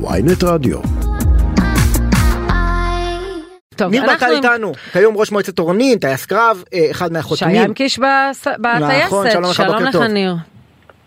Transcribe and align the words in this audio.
ויינט 0.00 0.44
רדיו. 0.44 0.78
טוב, 3.76 3.90
ניר 3.90 4.02
ברקת 4.06 4.22
עם- 4.22 4.32
איתנו, 4.32 4.72
כיום 4.92 5.16
ראש 5.16 5.32
מועצת 5.32 5.58
אורנים, 5.58 5.98
טייס 5.98 6.26
קרב, 6.26 6.64
אה, 6.74 6.86
אחד 6.90 7.12
מהחותמים. 7.12 7.50
שהיה 7.54 7.64
עם 7.64 7.72
קיש 7.74 7.98
בס- 7.98 8.46
בטייסת, 8.60 9.06
נכון, 9.06 9.30
שלום 9.30 9.50
לך, 9.50 9.60
בוקר 9.60 9.78
לך 9.84 9.92
טוב. 9.92 10.02
ניר. 10.02 10.34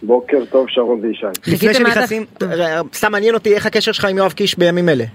בוקר 0.03 0.37
טוב, 0.51 0.65
שרון 0.69 0.99
וישי. 1.03 1.25
לפני 1.47 1.73
שנכנסים, 1.73 2.25
אה, 2.41 2.81
סתם 2.93 3.11
מעניין 3.11 3.33
אותי 3.33 3.53
איך 3.55 3.65
הקשר 3.65 3.91
שלך 3.91 4.05
עם 4.05 4.17
יואב 4.17 4.31
קיש 4.31 4.57
בימים 4.57 4.89
אלה. 4.89 5.05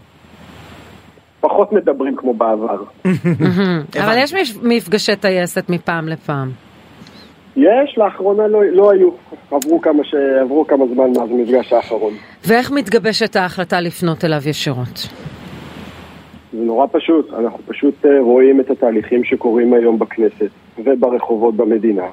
פחות 1.40 1.72
מדברים 1.72 2.16
כמו 2.16 2.34
בעבר. 2.34 2.82
אבל 4.04 4.14
יש 4.18 4.34
מפ- 4.34 4.58
מפגשי 4.62 5.16
טייסת 5.16 5.64
מפעם 5.68 6.08
לפעם. 6.08 6.50
יש, 7.56 7.98
לאחרונה 7.98 8.46
לא, 8.46 8.64
לא 8.64 8.90
היו. 8.90 9.10
עברו 9.50 9.80
כמה, 9.80 10.04
ש... 10.04 10.14
עברו 10.14 10.66
כמה 10.66 10.86
זמן 10.86 11.10
מאז 11.16 11.30
המפגש 11.30 11.72
האחרון. 11.72 12.12
ואיך 12.46 12.70
מתגבשת 12.70 13.36
ההחלטה 13.36 13.80
לפנות 13.80 14.24
אליו 14.24 14.40
ישירות? 14.46 15.08
זה 16.52 16.64
נורא 16.64 16.86
פשוט. 16.92 17.32
אנחנו 17.32 17.58
פשוט 17.66 18.06
אה, 18.06 18.20
רואים 18.20 18.60
את 18.60 18.70
התהליכים 18.70 19.24
שקורים 19.24 19.74
היום 19.74 19.98
בכנסת 19.98 20.50
וברחובות 20.84 21.54
במדינה. 21.56 22.06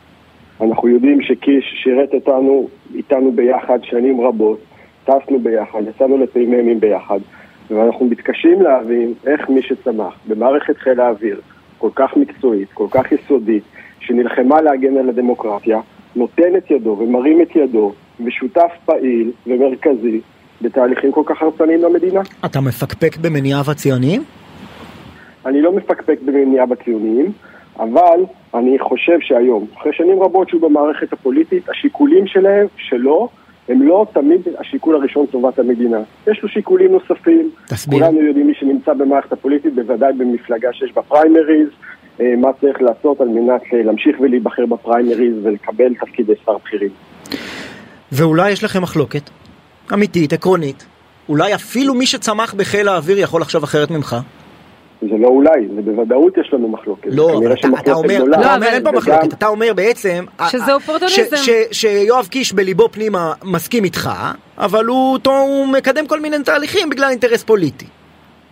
אנחנו 0.62 0.88
יודעים 0.88 1.22
שקיש 1.22 1.82
שירת 1.84 2.14
אותנו, 2.14 2.68
איתנו 2.96 3.32
ביחד 3.32 3.80
שנים 3.84 4.22
רבות, 4.22 4.60
טסנו 5.06 5.40
ביחד, 5.40 5.80
יצאנו 5.90 6.18
לפעיממים 6.18 6.80
ביחד, 6.80 7.20
ואנחנו 7.72 8.06
מתקשים 8.06 8.62
להבין 8.62 9.14
איך 9.28 9.50
מי 9.50 9.62
שצמח 9.62 10.14
במערכת 10.28 10.78
חיל 10.78 11.00
האוויר, 11.00 11.42
כל 11.78 11.90
כך 11.96 12.18
מקצועית, 12.18 12.72
כל 12.74 12.88
כך 12.92 13.12
יסודית, 13.12 13.64
שנלחמה 14.00 14.62
להגן 14.62 14.98
על 14.98 15.10
הדמוקרטיה, 15.10 15.80
נותן 16.16 16.56
את 16.58 16.72
ידו 16.72 16.98
ומרים 17.00 17.42
את 17.42 17.56
ידו, 17.56 17.94
ושותף 18.26 18.72
פעיל 18.86 19.32
ומרכזי 19.48 20.22
בתהליכים 20.62 21.12
כל 21.12 21.24
כך 21.26 21.42
הרסניים 21.42 21.82
למדינה. 21.84 22.22
אתה 22.46 22.62
מפקפק 22.62 23.18
במניעיו 23.18 23.64
הציוניים? 23.72 24.24
אני 25.46 25.62
לא 25.62 25.72
מפקפק 25.72 26.20
במניעה 26.26 26.66
בציוניים, 26.66 27.32
אבל 27.80 28.20
אני 28.54 28.80
חושב 28.80 29.20
שהיום, 29.22 29.66
אחרי 29.78 29.94
שנים 29.94 30.24
רבות 30.24 30.50
שהוא 30.50 30.62
במערכת 30.62 31.14
הפוליטית, 31.14 31.70
השיקולים 31.70 32.28
שלהם, 32.28 32.68
שלו, 32.78 33.30
הם 33.70 33.82
לא 33.82 34.06
תמיד 34.14 34.42
השיקול 34.58 34.96
הראשון 34.96 35.26
טובת 35.26 35.60
המדינה. 35.60 36.00
יש 36.28 36.44
לו 36.44 36.50
שיקולים 36.50 36.92
נוספים. 36.92 37.50
תסביר. 37.68 38.00
כולנו 38.00 38.22
יודעים 38.22 38.48
מי 38.48 38.54
שנמצא 38.54 38.94
במערכת 38.94 39.34
הפוליטית, 39.34 39.76
בוודאי 39.76 40.14
במפלגה 40.14 40.74
שיש 40.74 40.94
בה 40.94 41.02
פריימריז, 41.02 41.68
מה 42.38 42.50
צריך 42.62 42.78
לעשות 42.82 43.22
על 43.22 43.28
מנת 43.28 43.62
אה, 43.74 43.84
להמשיך 43.84 44.16
ולהיבחר 44.20 44.66
בפריימריז 44.66 45.34
ולקבל 45.44 45.94
תפקידי 46.02 46.34
שר 46.46 46.58
בכירים. 46.66 46.90
ואולי 48.12 48.52
יש 48.52 48.64
לכם 48.64 48.82
מחלוקת 48.82 49.30
אמיתית, 49.94 50.34
עקרונית. 50.34 50.86
אולי 51.30 51.56
אפילו 51.56 51.94
מי 51.94 52.06
שצמח 52.06 52.54
בחיל 52.54 52.88
האוויר 52.88 53.20
יכול 53.20 53.42
לחשוב 53.42 53.64
אחרת 53.64 53.92
ממך. 53.92 54.16
זה 55.02 55.18
לא 55.20 55.28
אולי, 55.28 55.68
זה 55.76 55.82
בוודאות 55.82 56.38
יש 56.38 56.50
לנו 56.54 56.68
מחלוקת. 56.70 57.08
לא, 57.12 57.38
אבל 57.38 57.54
אתה, 57.54 57.68
אתה 57.80 57.94
אומר, 57.94 58.16
גדולה. 58.16 58.38
אתה 58.38 58.48
לא, 58.48 58.56
אומר 58.56 58.68
אבל- 58.68 58.74
אין 58.74 58.84
פה 58.84 58.90
וגם- 58.90 58.98
מחלוקת, 58.98 59.34
אתה 59.34 59.48
אומר 59.48 59.74
בעצם... 59.76 60.26
שזה 60.52 60.74
אופורטוניזם. 60.74 61.36
שיואב 61.72 62.28
קיש 62.28 62.54
בליבו 62.54 62.90
פנימה 62.92 63.34
מסכים 63.44 63.84
איתך, 63.84 64.10
אבל 64.58 64.86
הוא, 64.86 65.14
אותו, 65.14 65.38
הוא 65.40 65.68
מקדם 65.68 66.08
כל 66.08 66.20
מיני 66.20 66.38
תהליכים 66.44 66.90
בגלל 66.90 67.10
אינטרס 67.10 67.44
פוליטי. 67.44 67.86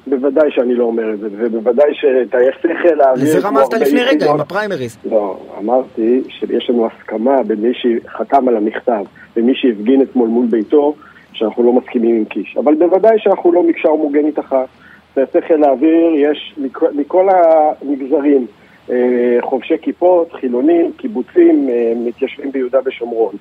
בוודאי 0.10 0.52
שאני 0.52 0.76
לא 0.76 0.84
אומר 0.84 1.14
את 1.14 1.20
זה, 1.20 1.28
ובוודאי 1.32 1.94
שטייסי 1.94 2.78
חיל 2.82 3.02
האוויר... 3.02 3.24
לזה 3.24 3.48
רמזת 3.48 3.74
לפני 3.74 4.04
רגע 4.04 4.32
עם 4.32 4.40
הפריימריז. 4.40 4.98
לא, 5.12 5.38
אמרתי 5.60 6.22
שיש 6.30 6.70
לנו 6.70 6.88
הסכמה 6.88 7.44
בין 7.44 7.62
מי 7.62 7.74
שחתם 7.74 8.48
על 8.48 8.58
המכתב 8.58 9.04
ומי 9.38 9.56
שהפגין 9.56 10.02
אתמול 10.02 10.30
מול 10.30 10.46
ביתו, 10.46 10.96
שאנחנו 11.34 11.64
לא 11.64 11.74
מסכימים 11.74 12.16
עם 12.16 12.26
קיש. 12.26 12.58
אבל 12.58 12.76
בוודאי 12.76 13.20
שאנחנו 13.20 13.52
לא 13.52 13.64
מקשה 13.64 13.90
הומוגנית 13.90 14.40
אחת. 14.40 14.68
טייסי 15.14 15.42
חיל 15.48 15.64
האוויר 15.64 16.12
יש 16.16 16.56
מכל, 16.58 16.88
מכל 16.94 17.28
המגזרים, 17.32 18.48
אה, 18.90 19.38
חובשי 19.42 19.76
כיפות, 19.82 20.34
חילונים, 20.34 20.92
קיבוצים, 20.98 21.70
אה, 21.70 21.94
מתיישבים 21.96 22.52
ביהודה 22.52 22.80
ושומרון. 22.86 23.36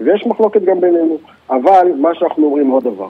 ויש 0.00 0.26
מחלוקת 0.26 0.62
גם 0.62 0.80
בינינו. 0.80 1.18
אבל 1.50 1.86
מה 1.98 2.14
שאנחנו 2.14 2.44
אומרים 2.44 2.70
עוד 2.70 2.84
דבר, 2.84 3.08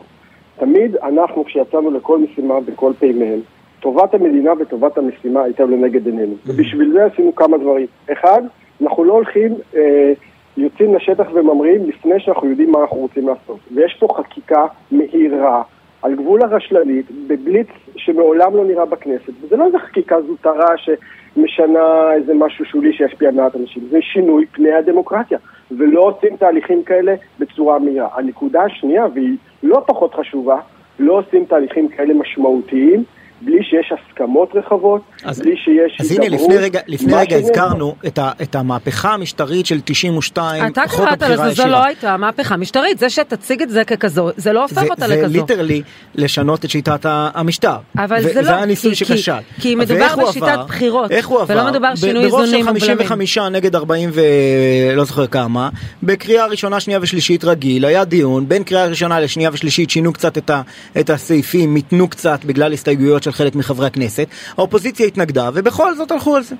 תמיד 0.62 0.96
אנחנו 0.96 1.44
כשיצאנו 1.44 1.90
לכל 1.90 2.18
משימה 2.18 2.60
בכל 2.60 2.92
פעימיהם, 2.98 3.40
טובת 3.80 4.14
המדינה 4.14 4.52
וטובת 4.58 4.98
המשימה 4.98 5.42
הייתה 5.42 5.64
לנגד 5.64 6.06
עינינו. 6.06 6.34
ובשביל 6.46 6.92
זה 6.92 7.04
עשינו 7.04 7.34
כמה 7.34 7.58
דברים. 7.58 7.86
אחד, 8.12 8.42
אנחנו 8.82 9.04
לא 9.04 9.12
הולכים, 9.12 9.54
אה, 9.76 10.12
יוצאים 10.56 10.94
לשטח 10.94 11.26
וממריאים 11.34 11.88
לפני 11.88 12.20
שאנחנו 12.20 12.48
יודעים 12.48 12.72
מה 12.72 12.80
אנחנו 12.80 12.96
רוצים 12.96 13.28
לעשות. 13.28 13.58
ויש 13.74 13.96
פה 14.00 14.08
חקיקה 14.16 14.66
מהירה, 14.90 15.62
על 16.02 16.14
גבול 16.14 16.42
הרשלנית, 16.42 17.06
בבליץ 17.26 17.68
שמעולם 17.96 18.56
לא 18.56 18.64
נראה 18.64 18.84
בכנסת. 18.84 19.32
וזה 19.42 19.56
לא 19.56 19.66
איזה 19.66 19.78
חקיקה 19.78 20.22
זוטרה 20.22 20.74
שמשנה 20.76 22.12
איזה 22.12 22.34
משהו 22.34 22.64
שולי 22.64 22.92
שישפיע 22.92 23.28
על 23.28 23.34
מעט 23.34 23.56
אנשים. 23.56 23.82
זה 23.90 23.98
שינוי 24.02 24.46
פני 24.46 24.72
הדמוקרטיה. 24.72 25.38
ולא 25.78 26.00
עושים 26.00 26.36
תהליכים 26.36 26.82
כאלה 26.82 27.14
בצורה 27.38 27.78
מהירה. 27.78 28.08
הנקודה 28.14 28.62
השנייה, 28.62 29.06
והיא 29.14 29.36
לא 29.62 29.82
פחות 29.86 30.14
חשובה, 30.14 30.56
לא 30.98 31.12
עושים 31.12 31.44
תהליכים 31.44 31.88
כאלה 31.88 32.14
משמעותיים 32.14 33.04
בלי 33.44 33.58
שיש 33.62 33.92
הסכמות 33.92 34.48
רחבות, 34.54 35.00
אז- 35.25 35.38
בלי 35.41 35.56
שיש 35.56 36.00
אז 36.00 36.10
הנה. 36.12 36.28
לפני 36.28 36.56
רגע, 36.56 36.80
לפני 36.86 37.14
רגע 37.14 37.36
הזכרנו 37.36 37.94
את, 38.06 38.19
ה, 38.19 38.30
את 38.42 38.54
המהפכה 38.54 39.14
המשטרית 39.14 39.66
של 39.66 39.80
92, 39.84 40.66
אתה 40.66 40.82
קראת 40.91 41.22
לזה, 41.22 41.50
זו. 41.50 41.66
לא 41.66 41.84
הייתה 41.84 42.16
מהפכה 42.16 42.56
משטרית. 42.56 42.98
זה 42.98 43.10
שתציג 43.10 43.62
את 43.62 43.70
זה 43.70 43.84
ככזו, 43.84 44.28
זה 44.36 44.52
לא 44.52 44.62
הופך 44.62 44.75
זה, 44.75 44.86
אותה 44.91 45.06
זה 45.08 45.16
לכזו. 45.16 45.32
ליטרלי 45.32 45.82
לשנות 46.14 46.64
את 46.64 46.70
שיטת 46.70 47.00
המשטר. 47.04 47.76
אבל 47.97 48.16
ו- 48.19 48.22
זה 48.22 48.34
לא, 48.34 48.42
זה 48.42 48.54
הניסוי 48.56 48.91
כי- 48.91 48.97
שכשל. 48.97 49.32
כי- 49.56 49.60
כי 49.60 49.75
מדובר 49.75 50.06
בשיטת 50.28 50.42
עבר? 50.48 50.64
בחירות, 50.64 51.10
איך 51.10 51.26
הוא 51.26 51.41
עבר? 51.41 51.54
ולא 51.54 51.70
מדובר 51.70 51.94
שינוי 51.94 52.28
ברוב 52.28 52.41
איזונים 52.41 52.64
של 52.64 52.70
ובלמים. 52.70 53.06
55 53.06 53.38
נגד 53.38 53.75
40 53.75 54.10
ולא 54.12 55.04
זוכר 55.04 55.26
כמה, 55.26 55.69
בקריאה 56.02 56.47
ראשונה, 56.47 56.81
שנייה 56.81 56.98
ושלישית 57.02 57.44
רגיל, 57.44 57.84
היה 57.84 58.04
דיון, 58.04 58.48
בין 58.48 58.64
קריאה 58.64 58.86
ראשונה 58.86 59.20
לשנייה 59.20 59.50
ושלישית 59.52 59.91
שינו 59.91 60.12
קצת 60.12 60.38
את, 60.38 60.50
ה, 60.50 60.62
את 61.00 61.10
הסעיפים, 61.10 61.75
מיתנו 61.75 62.08
קצת 62.08 62.44
בגלל 62.44 62.72
הסתייגויות 62.72 63.22
של 63.22 63.31
חלק 63.32 63.54
מחברי 63.54 63.87
הכנסת, 63.87 64.26
האופוזיציה 64.59 65.06
התנגדה, 65.06 65.50
ובכל 65.54 65.94
זאת 65.94 66.10
הלכו 66.10 66.37
על 66.37 66.43
זה. 66.43 66.56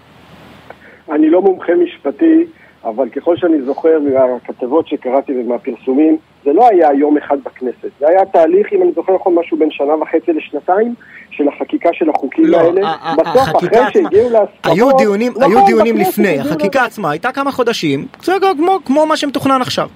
אני 1.13 1.31
לא 1.31 1.43
מומחה 1.43 1.73
משפטי, 1.75 2.45
אבל 2.85 3.09
ככל 3.09 3.37
שאני 3.37 3.63
זוכר 3.63 3.99
מהכתבות 4.01 4.89
שקראתי 4.89 5.33
ומהפרסומים, 5.33 6.17
זה 6.45 6.53
לא 6.53 6.69
היה 6.69 6.89
יום 6.99 7.17
אחד 7.17 7.37
בכנסת. 7.45 7.91
זה 7.99 8.09
היה 8.09 8.25
תהליך, 8.25 8.73
אם 8.73 8.83
אני 8.83 8.93
זוכר 8.93 9.15
נכון, 9.15 9.35
משהו 9.35 9.57
בין 9.59 9.71
שנה 9.71 9.95
וחצי 9.95 10.33
לשנתיים, 10.33 10.95
של 11.31 11.49
החקיקה 11.49 11.89
של 11.93 12.11
החוקים 12.11 12.45
לא, 12.45 12.57
האלה. 12.57 12.95
בסוף, 13.19 13.57
אחרי 13.57 13.69
עצמה, 13.69 13.91
שהגיעו 13.93 14.31
להסכמות... 14.31 14.77
היו 14.77 14.97
דיונים, 14.99 15.33
נכון, 15.33 15.43
היו 15.43 15.67
דיונים 15.67 15.97
לפני, 15.97 16.41
החקיקה 16.41 16.85
עצמה 16.85 17.11
הייתה 17.11 17.33
כמה 17.33 17.53
חודשים, 17.53 18.07
זה 18.23 18.33
כמו, 18.57 18.79
כמו 18.85 19.07
מה 19.07 19.17
שמתוכנן 19.17 19.63
עכשיו. 19.63 19.89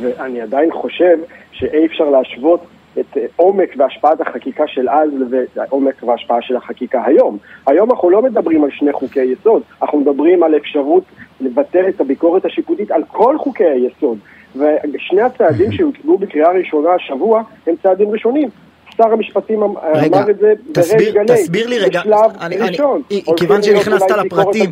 ואני 0.00 0.40
עדיין 0.40 0.72
חושב 0.72 1.16
שאי 1.52 1.86
אפשר 1.86 2.04
להשוות 2.04 2.60
את 3.00 3.16
אה, 3.16 3.22
עומק 3.36 3.68
והשפעת 3.76 4.20
החקיקה 4.20 4.64
של 4.66 4.88
אז 4.88 5.08
לעומק 5.56 6.02
וההשפעה 6.02 6.42
של 6.42 6.56
החקיקה 6.56 7.02
היום. 7.06 7.38
היום 7.66 7.90
אנחנו 7.90 8.10
לא 8.10 8.22
מדברים 8.22 8.64
על 8.64 8.70
שני 8.72 8.92
חוקי 8.92 9.22
יסוד, 9.24 9.62
אנחנו 9.82 9.98
מדברים 10.00 10.42
על 10.42 10.56
אפשרות 10.56 11.04
לבטל 11.40 11.88
את 11.88 12.00
הביקורת 12.00 12.44
השיפוטית 12.44 12.90
על 12.90 13.02
כל 13.08 13.38
חוקי 13.38 13.64
היסוד. 13.64 14.18
ושני 14.56 15.20
הצעדים 15.22 15.72
שהוצגו 15.76 16.18
בקריאה 16.18 16.50
ראשונה 16.52 16.88
השבוע 16.94 17.42
הם 17.66 17.74
צעדים 17.82 18.10
ראשונים. 18.10 18.48
שר 18.96 19.12
המשפטים 19.12 19.62
אמ- 19.62 19.74
רגע, 19.94 20.18
אמר 20.20 20.30
את 20.30 20.38
זה 20.38 20.52
תסביר- 20.72 20.96
בריש 20.98 21.14
גלי. 21.14 21.26
תסביר 21.26 21.66
לי 21.68 21.78
רגע, 21.78 22.00
בשלב 22.00 22.16
אני- 22.40 22.56
אני- 22.56 22.68
ראשון. 22.70 23.02
כיוון 23.08 23.24
הולכים 23.26 23.72
להיות 23.72 23.84
שנכנסת 23.84 24.10
לפרטים. 24.24 24.70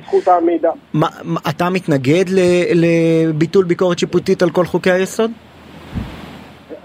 מה, 0.94 1.06
מה, 1.22 1.41
אתה 1.50 1.71
מתנגד 1.71 2.25
לביטול 2.75 3.65
ביקורת 3.65 3.99
שיפוטית 3.99 4.43
על 4.43 4.50
כל 4.50 4.65
חוקי 4.65 4.91
היסוד? 4.91 5.31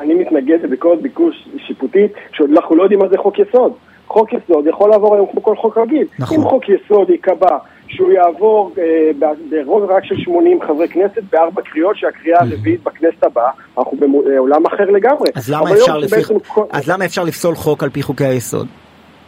אני 0.08 0.16
מתנגד 0.16 0.64
לביקורת 0.64 1.02
ביקוש 1.02 1.48
שיפוטית, 1.68 2.12
שעוד 2.32 2.50
אנחנו 2.50 2.76
לא 2.76 2.84
יודעים 2.84 3.00
מה 3.00 3.08
זה 3.08 3.18
חוק 3.18 3.40
יסוד. 3.40 3.74
חוק 4.08 4.30
יסוד 4.34 4.68
יכול 4.68 4.90
לעבור 4.90 5.16
היום 5.16 5.28
כמו 5.32 5.44
כל 5.44 5.56
חוק 5.56 5.78
רגיל. 5.78 6.08
נכון. 6.20 6.38
אם 6.38 6.44
חוק 6.44 6.64
יסוד 6.70 7.10
ייקבע 7.10 7.58
שהוא 7.88 8.12
יעבור 8.12 8.72
אה, 8.78 9.12
ברוב 9.50 9.92
רק 9.92 10.06
של 10.06 10.16
80 10.18 10.62
חברי 10.62 10.88
כנסת 10.88 11.24
בארבע 11.32 11.62
קריאות, 11.62 11.98
שהקריאה 11.98 12.40
הרביעית 12.42 12.84
בכנסת 12.84 13.24
הבאה, 13.24 13.50
אנחנו 13.78 13.98
בעולם 13.98 14.66
אחר 14.66 14.86
לגמרי. 14.86 15.30
אז 15.36 15.50
למה 15.50 15.72
אפשר 15.74 15.98
לפי... 15.98 16.16
בעצם 16.16 16.36
אז 16.72 16.90
למה 16.90 17.06
אפשר 17.06 17.24
לפסול 17.24 17.56
חוק 17.56 17.84
על 17.84 17.90
פי 17.90 18.04
חוקי 18.04 18.26
היסוד? 18.26 18.68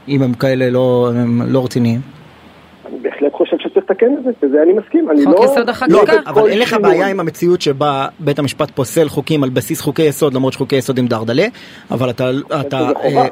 אם 0.08 0.22
הם 0.22 0.34
כאלה 0.34 0.70
לא, 0.70 1.12
הם 1.16 1.42
לא 1.48 1.64
רציניים? 1.64 2.00
אני 2.86 3.00
בהחלט 3.00 3.34
חושב 3.34 3.58
שצריך 3.70 3.90
לתקן 3.90 4.14
את 4.18 4.24
זה, 4.24 4.30
וזה 4.44 4.64
אני 4.64 4.74
מסכים. 4.74 5.10
אני 5.10 5.26
חוק 5.26 5.40
לא... 5.40 5.46
יסוד 5.46 5.70
החקיקה. 5.70 5.98
לא. 5.98 6.04
אבל, 6.04 6.18
אבל 6.26 6.50
אין 6.50 6.60
לך. 6.60 6.78
בעיה 6.82 7.08
עם 7.08 7.20
המציאות 7.20 7.62
שבה 7.62 8.08
בית 8.20 8.40
המשפט 8.40 8.72
פוסל 8.72 9.10
חוקים 9.10 9.44
על 9.44 9.50
בסיס 9.50 9.82
חוקי 9.82 10.04
יסוד, 10.04 10.34
למרות 10.34 10.54
שחוקי 10.54 10.76
יסוד 10.76 11.00
הם 11.00 11.08
דרדלה, 11.08 11.46
אבל 11.92 12.10
אתה... 12.10 12.30
אתה 12.62 12.78
שזה 12.78 12.94
חובה. 12.94 13.22
אה, 13.22 13.28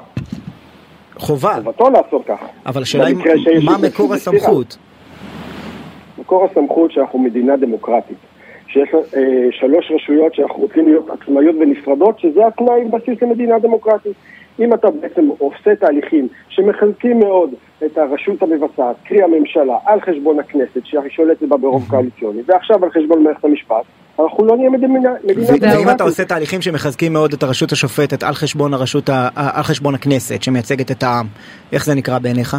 חובה, 1.18 1.54
חובתו 1.63 1.89
לעשות 1.89 2.25
ככה. 2.28 2.45
אבל 2.66 2.81
השאלה 2.81 3.06
היא 3.06 3.16
מה 3.66 3.78
מקור. 3.78 4.13
הסמכות? 4.13 4.78
מקור 6.18 6.48
הסמכות 6.51 6.92
שאנחנו 6.92 7.19
מדינה 7.19 7.57
דמוקרטית. 7.57 8.18
שיש 8.68 8.90
אה, 8.94 9.22
שלוש 9.51 9.92
רשויות 9.95 10.36
שאנחנו 10.36 10.56
רוצים 10.56 10.88
להיות 10.88 11.10
עצמאיות 11.10 11.56
ונפרדות, 11.56 12.19
שזה 12.19 12.48
התנאי 12.48 12.86
בסיס 12.92 13.22
למדינה 13.22 13.60
דמוקרטית. 13.60 14.13
אם 14.59 14.74
אתה 14.74 14.88
בעצם 14.92 15.30
עושה 15.38 15.75
תהליכים 15.75 16.27
שמחזקים 16.50 17.19
מאוד 17.19 17.50
את 17.86 17.98
הרשות 17.98 18.42
המבצעת, 18.44 18.95
קרי 19.06 19.24
הממשלה, 19.24 19.77
על 19.86 20.01
חשבון 20.01 20.39
הכנסת, 20.39 20.86
שהיא 20.86 21.09
שולטת 21.09 21.44
בה 21.44 21.57
ברוב 21.57 21.86
קואליציוני, 21.89 22.42
ועכשיו 22.45 22.86
על 22.86 22.92
חשבון 22.92 23.24
מערכת 23.24 23.45
המשפט, 23.45 23.83
אנחנו 24.19 24.45
לא 24.45 24.57
נהיה 24.57 24.69
מדינה. 24.69 25.09
ואם 25.62 25.89
אתה 25.95 26.04
עושה 26.04 26.25
תהליכים 26.25 26.62
שמחזקים 26.62 27.13
מאוד 27.13 27.33
את 27.33 27.44
הרשות 27.44 27.71
השופטת 27.71 28.24
על 28.24 28.33
חשבון, 28.33 28.74
הרשות, 28.74 29.09
על 29.36 29.63
חשבון 29.63 29.95
הכנסת, 29.95 30.44
שמייצגת 30.44 30.92
את 30.92 31.04
העם, 31.04 31.25
איך 31.74 31.86
זה 31.86 31.95
נקרא 31.95 32.19
בעיניך? 32.19 32.57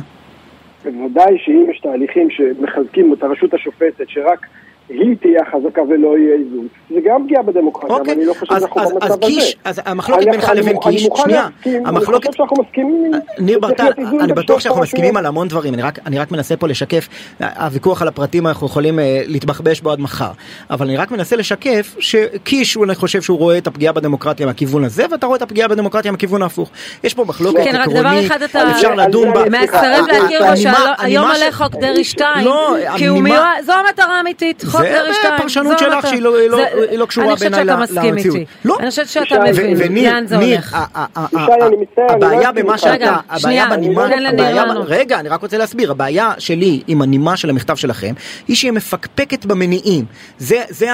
בוודאי 0.84 1.38
שאם 1.38 1.66
יש 1.70 1.80
תהליכים 1.80 2.28
שמחזקים 2.30 3.12
את 3.12 3.22
הרשות 3.22 3.54
השופטת, 3.54 4.08
שרק 4.08 4.46
היא 4.88 5.17
תהיה 5.20 5.40
חזקה 5.52 5.82
ולא 5.82 6.19
יהיה 6.19 6.35
איזון. 6.35 6.69
זה 6.90 6.96
גם 7.05 7.25
פגיעה 7.25 7.43
בדמוקרטיה, 7.43 7.96
אבל 7.96 8.11
אני 8.11 8.25
לא 8.25 8.35
חושב 8.35 8.55
שאנחנו 8.61 8.81
במצב 8.81 8.96
הזה. 9.05 9.14
אז 9.14 9.19
קיש, 9.20 9.56
אז 9.64 9.81
המחלוקת 9.85 10.25
בינך 10.31 10.52
לבין 10.55 10.76
קיש, 10.82 11.08
שנייה, 11.14 11.49
המחלוקת, 11.85 12.26
אני 12.26 12.32
חושב 12.32 12.32
שאנחנו 12.32 12.56
מסכימים, 12.62 13.12
ניר 13.38 13.58
ברטל, 13.61 13.93
אני 14.20 14.32
בטוח 14.32 14.61
שאנחנו 14.61 14.82
מסכימים 14.82 15.17
על 15.17 15.26
המון 15.26 15.49
דברים, 15.49 15.75
אני 16.06 16.19
רק 16.19 16.32
מנסה 16.32 16.56
פה 16.56 16.69
לשקף, 16.69 17.08
הוויכוח 17.40 18.02
על 18.02 18.08
הפרטים 18.08 18.46
אנחנו 18.46 18.67
יכולים 18.67 18.99
אה, 18.99 19.23
להתבחבש 19.26 19.81
בו 19.81 19.90
עד 19.90 20.00
מחר, 20.00 20.31
אבל 20.70 20.87
אני 20.87 20.96
רק 20.96 21.11
מנסה 21.11 21.37
לשקף 21.37 21.96
שקיש, 21.99 22.76
אני 22.76 22.94
חושב 22.94 23.23
שהוא 23.23 23.38
רואה 23.38 23.58
את 23.58 23.67
הפגיעה 23.67 23.93
בדמוקרטיה 23.93 24.46
מהכיוון 24.46 24.84
הזה, 24.84 25.05
ואתה 25.11 25.26
רואה 25.26 25.37
את 25.37 25.43
הפגיעה 25.43 25.69
בדמוקרטיה 25.69 26.12
מהכיוון 26.12 26.43
ההפוך. 26.43 26.70
יש 27.05 27.14
פה 27.14 27.25
מחלוקת 27.25 27.67
עקרונית, 27.75 28.32
אפשר 28.70 28.94
לדון 28.94 29.32
בה. 29.32 29.44
מסרב 29.44 30.06
להכיר 30.06 30.41
בו 30.50 30.56
שהיום 30.56 31.25
עולה 31.25 31.52
חוק 31.52 31.75
דרעי 31.75 32.05
2, 32.05 32.49
כי 32.96 33.08
זו 33.67 33.73
המטרה 33.73 34.17
האמיתית. 34.19 34.64
דרעי 34.82 35.14
2. 35.14 35.32
זה 35.32 35.42
פרשנות 35.42 35.78
שלך 35.78 36.06
שהיא 36.06 36.22
לא, 36.22 36.48
לא, 36.48 36.58
לא 36.96 37.06
קשורה 37.06 37.34
בעיניי 37.36 37.64
למציאות. 37.64 38.36
אני 38.80 38.90
חושבת 38.90 39.08
שאתה 39.08 39.38
מבין 39.44 40.04
לאן 40.04 40.26
זה 40.26 40.36
הולך. 40.36 40.76
הבעיה 42.08 42.52
במה 42.52 42.78
שאתה, 42.78 43.16
הבעיה 43.28 43.69
בנימה, 43.69 44.06
רגע, 44.86 45.20
אני 45.20 45.28
רק 45.28 45.42
רוצה 45.42 45.58
להסביר, 45.58 45.90
הבעיה 45.90 46.32
שלי 46.38 46.82
עם 46.86 47.02
הנימה 47.02 47.36
של 47.36 47.50
המכתב 47.50 47.76
שלכם, 47.76 48.14
היא 48.48 48.56
שהיא 48.56 48.72
מפקפקת 48.72 49.46
במניעים. 49.46 50.04
זה 50.38 50.90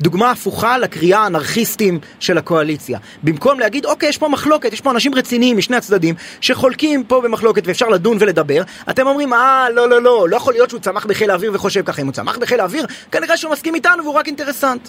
הדוגמה 0.00 0.28
ההפוכה 0.28 0.78
לקריאה 0.78 1.18
האנרכיסטים 1.18 1.98
של 2.20 2.38
הקואליציה. 2.38 2.98
במקום 3.22 3.60
להגיד, 3.60 3.86
אוקיי, 3.86 4.08
יש 4.08 4.18
פה 4.18 4.28
מחלוקת, 4.28 4.72
יש 4.72 4.80
פה 4.80 4.90
אנשים 4.90 5.14
רציניים 5.14 5.56
משני 5.56 5.76
הצדדים, 5.76 6.14
שחולקים 6.40 7.04
פה 7.04 7.20
במחלוקת 7.20 7.62
ואפשר 7.66 7.88
לדון 7.88 8.16
ולדבר, 8.20 8.62
אתם 8.90 9.06
אומרים, 9.06 9.32
אה, 9.32 9.66
לא, 9.74 9.88
לא, 9.88 10.02
לא, 10.02 10.28
לא 10.28 10.36
יכול 10.36 10.52
להיות 10.52 10.70
שהוא 10.70 10.80
צמח 10.80 11.06
בחיל 11.06 11.30
האוויר 11.30 11.50
וחושב 11.54 11.82
ככה. 11.82 12.02
אם 12.02 12.06
הוא 12.06 12.12
צמח 12.12 12.29
בחיל 12.38 12.60
האוויר, 12.60 12.86
כנראה 13.12 13.36
שהוא 13.36 13.52
מסכים 13.52 13.74
איתנו 13.74 14.02
והוא 14.04 14.14
רק 14.14 14.26
אינטרסנט. 14.26 14.88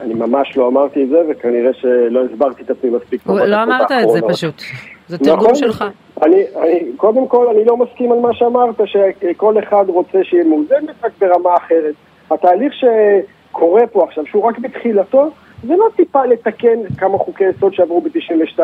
אני 0.00 0.14
ממש 0.14 0.56
לא 0.56 0.68
אמרתי 0.68 1.04
את 1.04 1.08
זה, 1.08 1.18
וכנראה 1.30 1.72
שלא 1.72 2.24
הסברתי 2.24 2.62
את 2.62 2.70
עצמי 2.70 2.90
מספיק. 2.90 3.20
לא 3.26 3.62
אמרת 3.62 3.92
את 3.92 4.10
זה 4.12 4.20
פשוט. 4.28 4.62
זה 5.08 5.18
תרגום 5.18 5.40
נכון? 5.40 5.54
שלך. 5.54 5.84
אני, 6.22 6.44
אני, 6.62 6.80
קודם 6.96 7.28
כל, 7.28 7.46
אני 7.54 7.64
לא 7.64 7.76
מסכים 7.76 8.12
על 8.12 8.18
מה 8.18 8.34
שאמרת, 8.34 8.80
שכל 8.84 9.58
אחד 9.58 9.84
רוצה 9.88 10.18
שיהיה 10.22 10.44
מאוזן, 10.44 10.84
רק 11.04 11.12
ברמה 11.20 11.56
אחרת. 11.56 11.94
התהליך 12.30 12.72
שקורה 12.74 13.86
פה 13.86 14.04
עכשיו, 14.04 14.26
שהוא 14.26 14.44
רק 14.44 14.58
בתחילתו, 14.58 15.30
זה 15.66 15.76
לא 15.76 15.88
טיפה 15.96 16.26
לתקן 16.26 16.78
כמה 16.98 17.18
חוקי 17.18 17.44
יסוד 17.44 17.74
שעברו 17.74 18.00
ב-92. 18.00 18.60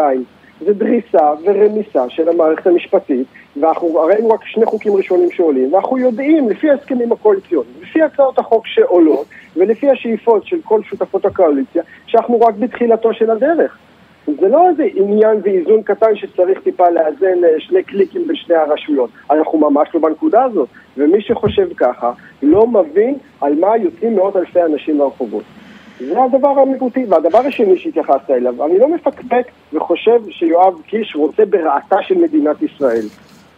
זה 0.61 0.75
דריסה 0.75 1.33
ורמיסה 1.45 2.09
של 2.09 2.29
המערכת 2.29 2.67
המשפטית, 2.67 3.27
ואנחנו 3.61 3.95
ראינו 3.95 4.29
רק 4.29 4.45
שני 4.45 4.67
חוקים 4.67 4.97
ראשונים 4.97 5.31
שעולים, 5.31 5.75
ואנחנו 5.75 5.99
יודעים, 5.99 6.49
לפי 6.49 6.71
ההסכמים 6.71 7.13
הקואליציוניים, 7.13 7.75
לפי 7.83 8.03
הצעות 8.03 8.39
החוק 8.39 8.67
שעולות, 8.67 9.27
ולפי 9.57 9.91
השאיפות 9.91 10.47
של 10.47 10.57
כל 10.65 10.83
שותפות 10.83 11.25
הקואליציה, 11.25 11.83
שאנחנו 12.07 12.41
רק 12.41 12.55
בתחילתו 12.55 13.15
של 13.15 13.31
הדרך. 13.31 13.79
זה 14.27 14.49
לא 14.49 14.69
איזה 14.69 14.85
עניין 14.95 15.41
ואיזון 15.43 15.83
קטן 15.83 16.17
שצריך 16.17 16.61
טיפה 16.61 16.91
לאזן 16.91 17.45
אה, 17.45 17.49
שני 17.59 17.83
קליקים 17.83 18.27
בין 18.27 18.37
שני 18.37 18.55
הרשויות. 18.55 19.11
אנחנו 19.31 19.59
ממש 19.59 19.89
לא 19.95 20.01
בנקודה 20.01 20.45
הזאת. 20.45 20.69
ומי 20.97 21.23
שחושב 21.23 21.69
ככה, 21.77 22.13
לא 22.43 22.67
מבין 22.67 23.15
על 23.41 23.55
מה 23.55 23.77
יוצאים 23.77 24.17
מאות 24.17 24.37
אלפי 24.37 24.63
אנשים 24.63 24.99
לרחובות. 24.99 25.45
זה 26.01 26.23
הדבר 26.23 26.49
האמיתי. 26.49 27.05
והדבר 27.09 27.39
השני 27.39 27.79
שהתייחסת 27.79 28.31
אליו, 28.31 28.67
אני 28.67 28.79
לא 28.79 28.89
מפקפק 28.89 29.47
וחושב 29.73 30.21
שיואב 30.31 30.81
קיש 30.87 31.17
רוצה 31.17 31.45
ברעתה 31.45 31.97
של 32.03 32.15
מדינת 32.15 32.63
ישראל. 32.63 33.07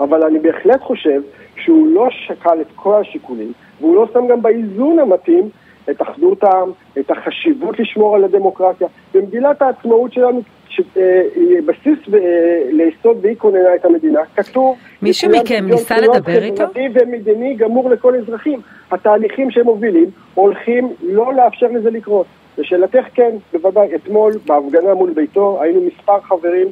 אבל 0.00 0.22
אני 0.22 0.38
בהחלט 0.38 0.82
חושב 0.82 1.20
שהוא 1.56 1.86
לא 1.88 2.08
שקל 2.10 2.60
את 2.60 2.66
כל 2.74 3.00
השיקולים, 3.00 3.52
והוא 3.80 3.96
לא 3.96 4.06
שם 4.12 4.26
גם 4.30 4.42
באיזון 4.42 4.98
המתאים 4.98 5.48
את 5.90 6.02
אחדות 6.02 6.44
העם, 6.44 6.70
את 6.98 7.10
החשיבות 7.10 7.78
לשמור 7.78 8.16
על 8.16 8.24
הדמוקרטיה. 8.24 8.86
במגילת 9.14 9.62
העצמאות 9.62 10.12
שלנו, 10.12 10.42
שהיא 10.68 10.84
אה, 10.96 11.60
בסיס 11.66 11.98
אה, 12.14 12.62
ליסוד 12.72 13.16
והיא 13.22 13.36
כוננה 13.36 13.74
את 13.74 13.84
המדינה, 13.84 14.20
כתוב... 14.36 14.76
מישהו 15.02 15.30
מכם 15.30 15.66
ניסה 15.66 15.96
לדבר 15.96 16.42
איתו? 16.42 16.56
חברתי 16.56 16.88
ומדיני 16.94 17.54
גמור 17.54 17.90
לכל 17.90 18.14
אזרחים. 18.14 18.60
התהליכים 18.90 19.50
שהם 19.50 19.64
מובילים 19.64 20.10
הולכים 20.34 20.92
לא 21.02 21.34
לאפשר 21.34 21.66
לזה 21.66 21.90
לקרות. 21.90 22.26
לשאלתך 22.58 23.04
כן, 23.14 23.30
בוודאי, 23.52 23.94
אתמול 23.94 24.32
בהפגנה 24.46 24.94
מול 24.94 25.10
ביתו 25.10 25.58
היינו 25.62 25.80
מספר 25.80 26.20
חברים 26.20 26.66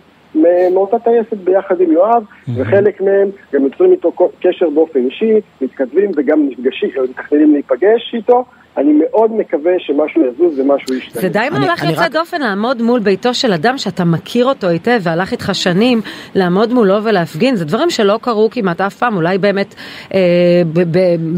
מאותה 0.75 0.99
טייסת 0.99 1.37
ביחד 1.37 1.81
עם 1.81 1.93
יואב, 1.93 2.25
וחלק 2.57 3.01
מהם 3.01 3.29
גם 3.53 3.65
יוצרים 3.65 3.93
איתו 3.93 4.13
קשר 4.41 4.71
באופן 4.71 5.05
אישי, 5.05 5.33
מתכתבים 5.61 6.11
וגם 6.17 6.49
נפגשים, 6.49 6.91
מתכננים 7.11 7.53
להיפגש 7.53 8.15
איתו. 8.15 8.45
אני 8.79 8.93
מאוד 8.93 9.33
מקווה 9.33 9.73
שמשהו 9.79 10.23
יזוז 10.23 10.59
ומשהו 10.59 10.95
ישתנה. 10.95 11.23
זה 11.23 11.29
די 11.29 11.47
מהלך 11.53 11.85
יוצא 11.85 12.05
רק... 12.05 12.13
דופן 12.13 12.41
לעמוד 12.41 12.83
מול 12.83 13.01
ביתו 13.01 13.35
של 13.35 13.53
אדם 13.53 13.79
שאתה 13.79 14.05
מכיר 14.05 14.47
אותו 14.47 14.69
היטב 14.69 15.01
והלך 15.03 15.33
איתך 15.33 15.51
שנים 15.53 16.01
לעמוד 16.35 16.73
מולו 16.73 17.05
ולהפגין, 17.05 17.57
זה 17.57 17.65
דברים 17.65 17.91
שלא 17.91 18.19
קרו 18.23 18.49
כמעט 18.51 18.81
אף 18.81 18.95
פעם, 18.95 19.17
אולי 19.17 19.39
באמת 19.39 19.75
אה, 20.15 20.21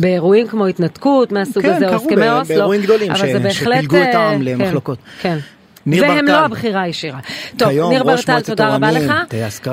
באירועים 0.01 0.47
כמו 0.47 0.67
התנתקות 0.67 1.33
מהסוג 1.33 1.63
כן, 1.63 1.73
הזה, 1.73 1.89
או 1.89 1.95
הסכמי 1.95 2.31
אוסלו, 2.31 2.57
באירועים 2.57 2.83
גדולים 2.83 3.15
ש... 3.15 3.21
שפילגו 3.51 3.97
את 3.97 4.15
העם 4.15 4.41
אה, 4.41 4.53
למחלוקות. 4.53 4.99
כן. 5.21 5.37
ניר 5.89 6.03
והם 6.03 6.27
ברטל. 6.27 6.33
לא 6.33 6.45
הבחירה 6.45 6.83
הישירה. 6.83 7.19
טוב, 7.59 7.69
ניר 7.69 8.05
ברטל, 8.05 8.41
תודה 8.41 8.75
רבה 8.75 8.91
לך. 8.93 9.13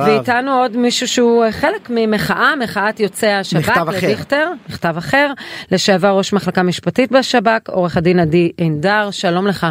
ואיתנו 0.06 0.62
עוד 0.62 0.78
מישהו 0.78 1.08
שהוא 1.08 1.46
חלק 1.52 1.90
ממחאה, 1.90 2.56
מחאת 2.56 3.00
יוצאי 3.00 3.34
השב"כ, 3.34 3.78
לדיכטר, 3.78 4.52
מכתב 4.70 4.96
אחר, 4.98 5.32
לשעבר 5.72 6.18
ראש 6.18 6.34
מחלקה 6.34 6.64
משפטית 6.64 7.12
בשב"כ, 7.12 7.70
עורך 7.70 7.98
הדין 7.98 8.20
עדי 8.20 8.52
ענדר, 8.58 9.12
שלום 9.12 9.48
לך. 9.48 9.68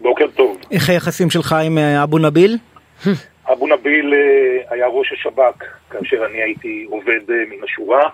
בוקר 0.00 0.26
טוב. 0.34 0.58
איך 0.70 0.90
היחסים 0.90 1.30
שלך 1.30 1.52
עם 1.52 1.78
אה, 1.78 2.02
אבו 2.02 2.18
נביל? 2.18 2.58
אבו 3.52 3.66
נביל 3.66 4.14
אה, 4.14 4.74
היה 4.74 4.86
ראש 4.86 5.12
השב"כ 5.12 5.64
כאשר 5.90 6.26
אני 6.30 6.42
הייתי 6.42 6.86
עובד 6.90 7.30
אה, 7.30 7.34
מן 7.50 7.64
השורה. 7.64 8.08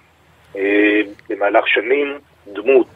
במהלך 1.29 1.69
שנים, 1.69 2.19
דמות 2.53 2.95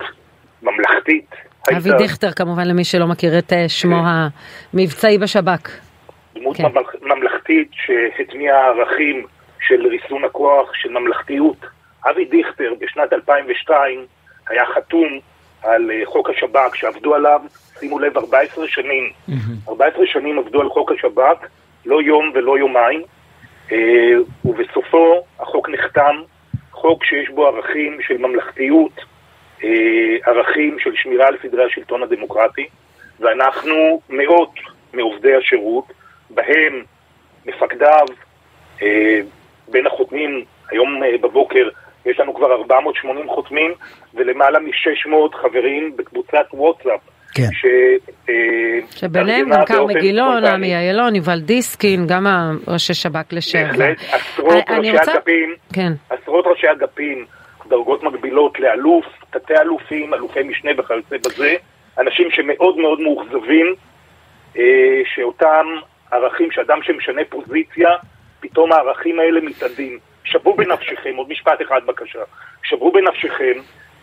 ממלכתית, 0.63 1.31
אבי 1.69 1.91
דיכטר 1.99 2.31
כמובן 2.31 2.69
למי 2.69 2.85
שלא 2.85 3.07
מכיר 3.07 3.39
את 3.39 3.53
אה, 3.53 3.69
שמו 3.69 3.97
כן. 3.97 4.09
המבצעי 4.75 5.19
בשב"כ. 5.19 5.71
דמות 6.35 6.57
כן. 6.57 6.65
ממלכתית 7.03 7.71
שהטמיעה 7.73 8.67
ערכים 8.67 9.27
של 9.67 9.87
ריסון 9.87 10.25
הכוח, 10.25 10.75
של 10.75 10.89
ממלכתיות. 10.89 11.57
אבי 12.11 12.25
דיכטר 12.25 12.73
בשנת 12.81 13.13
2002 13.13 14.07
היה 14.49 14.63
חתום 14.75 15.19
על 15.63 15.91
אה, 15.91 16.03
חוק 16.05 16.31
השב"כ 16.31 16.77
שעבדו 16.77 17.15
עליו, 17.15 17.41
שימו 17.81 17.99
לב, 17.99 18.19
14 18.19 18.69
שנים. 18.69 19.13
14 19.69 20.07
שנים 20.07 20.39
עבדו 20.39 20.61
על 20.61 20.69
חוק 20.69 20.93
השב"כ, 20.93 21.47
לא 21.87 22.03
יום 22.03 22.33
ולא 22.35 22.59
יומיים, 22.59 23.03
אה, 23.73 24.13
ובסופו 24.45 25.25
החוק 25.41 25.69
נחתם, 25.69 26.17
חוק 26.73 27.05
שיש 27.05 27.31
בו 27.31 27.47
ערכים 27.47 27.99
של 28.07 28.19
ממלכתיות, 28.19 29.01
ערכים 30.27 30.79
של 30.79 30.91
שמירה 30.95 31.27
על 31.27 31.37
סדרי 31.43 31.65
השלטון 31.65 32.03
הדמוקרטי, 32.03 32.67
ואנחנו 33.21 34.01
מאות 34.11 34.55
מעובדי 34.93 35.35
השירות, 35.35 35.85
בהם 36.31 36.83
מפקדיו, 37.47 38.07
אה, 38.83 39.21
בין 39.69 39.87
החותמים, 39.87 40.45
היום 40.71 41.03
אה, 41.03 41.19
בבוקר 41.21 41.69
יש 42.07 42.21
לנו 42.21 42.35
כבר 42.35 42.53
480 42.53 43.29
חותמים 43.29 43.73
ולמעלה 44.15 44.59
מ-600 44.59 45.37
חברים 45.43 45.97
בקבוצת 45.97 46.47
וואטסאפ. 46.53 47.01
כן. 47.35 47.49
ש, 47.53 47.67
שביניהם 48.99 49.51
גם 49.51 49.65
כרמי 49.65 49.95
גילון, 49.95 50.45
עמי 50.45 50.75
איילון, 50.77 51.15
יובל 51.15 51.41
דיסקין, 51.41 52.07
גם 52.07 52.27
ראשי 52.69 52.95
שב"כ 52.95 53.33
לשעבר. 53.33 53.69
בהחלט, 53.69 53.99
עשרות 54.13 54.65
ראשי 54.71 54.91
רוצה... 54.91 55.15
אגפים, 55.15 55.55
כן. 55.73 55.93
עשרות 56.11 56.47
ראשי 56.47 56.67
אגפים, 56.73 57.25
דרגות 57.69 58.03
מקבילות 58.03 58.61
לאלוף, 58.61 59.07
תתי 59.31 59.57
אלופים, 59.57 60.15
אלופי 60.15 60.43
משנה 60.43 60.71
וכיוצא 60.79 61.17
בזה, 61.19 61.55
אנשים 61.99 62.31
שמאוד 62.31 62.79
מאוד 62.79 63.01
מאוכזבים, 63.01 63.75
אה, 64.57 65.03
שאותם 65.15 65.67
ערכים, 66.11 66.51
שאדם 66.51 66.83
שמשנה 66.83 67.23
פוזיציה, 67.29 67.89
פתאום 68.41 68.73
הערכים 68.73 69.21
האלה 69.21 69.41
מתאדים. 69.41 69.99
שבו 70.25 70.55
בנפשכם, 70.57 71.17
עוד 71.17 71.29
משפט 71.29 71.63
אחד 71.63 71.81
בבקשה, 71.87 72.23
שבו 72.63 72.93
בנפשכם 72.93 73.53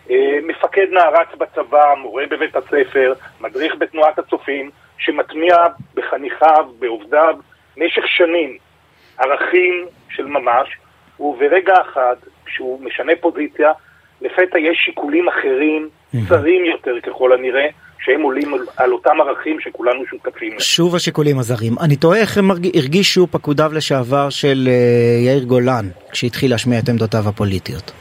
אה, 0.09 0.39
מפקד 0.43 0.87
נערץ 0.91 1.27
בצבא, 1.37 1.93
מורה 1.97 2.23
בבית 2.29 2.55
הספר, 2.55 3.13
מדריך 3.41 3.75
בתנועת 3.75 4.19
הצופים, 4.19 4.71
שמטמיע 4.97 5.55
בחניכיו, 5.93 6.65
בעובדיו, 6.79 7.35
משך 7.77 8.07
שנים, 8.07 8.57
ערכים 9.17 9.85
של 10.09 10.25
ממש, 10.25 10.77
וברגע 11.19 11.73
אחד, 11.81 12.15
כשהוא 12.47 12.81
משנה 12.83 13.13
פוזיציה, 13.21 13.71
לפתע 14.21 14.59
יש 14.59 14.77
שיקולים 14.85 15.27
אחרים, 15.27 15.89
צרים 16.29 16.65
יותר 16.65 16.99
ככל 17.05 17.33
הנראה, 17.33 17.67
שהם 17.99 18.21
עולים 18.21 18.53
על, 18.53 18.59
על 18.77 18.91
אותם 18.91 19.21
ערכים 19.21 19.59
שכולנו 19.59 20.05
שותפים 20.05 20.49
להם. 20.49 20.59
שוב 20.59 20.95
השיקולים 20.95 21.39
הזרים. 21.39 21.73
אני 21.81 21.95
תוהה 21.95 22.19
איך 22.19 22.37
הם 22.37 22.51
הרגישו 22.51 23.27
פקודיו 23.27 23.71
לשעבר 23.73 24.29
של 24.29 24.67
uh, 24.67 25.25
יאיר 25.25 25.43
גולן 25.43 25.85
כשהתחיל 26.11 26.51
להשמיע 26.51 26.79
את 26.79 26.89
עמדותיו 26.89 27.29
הפוליטיות. 27.29 27.91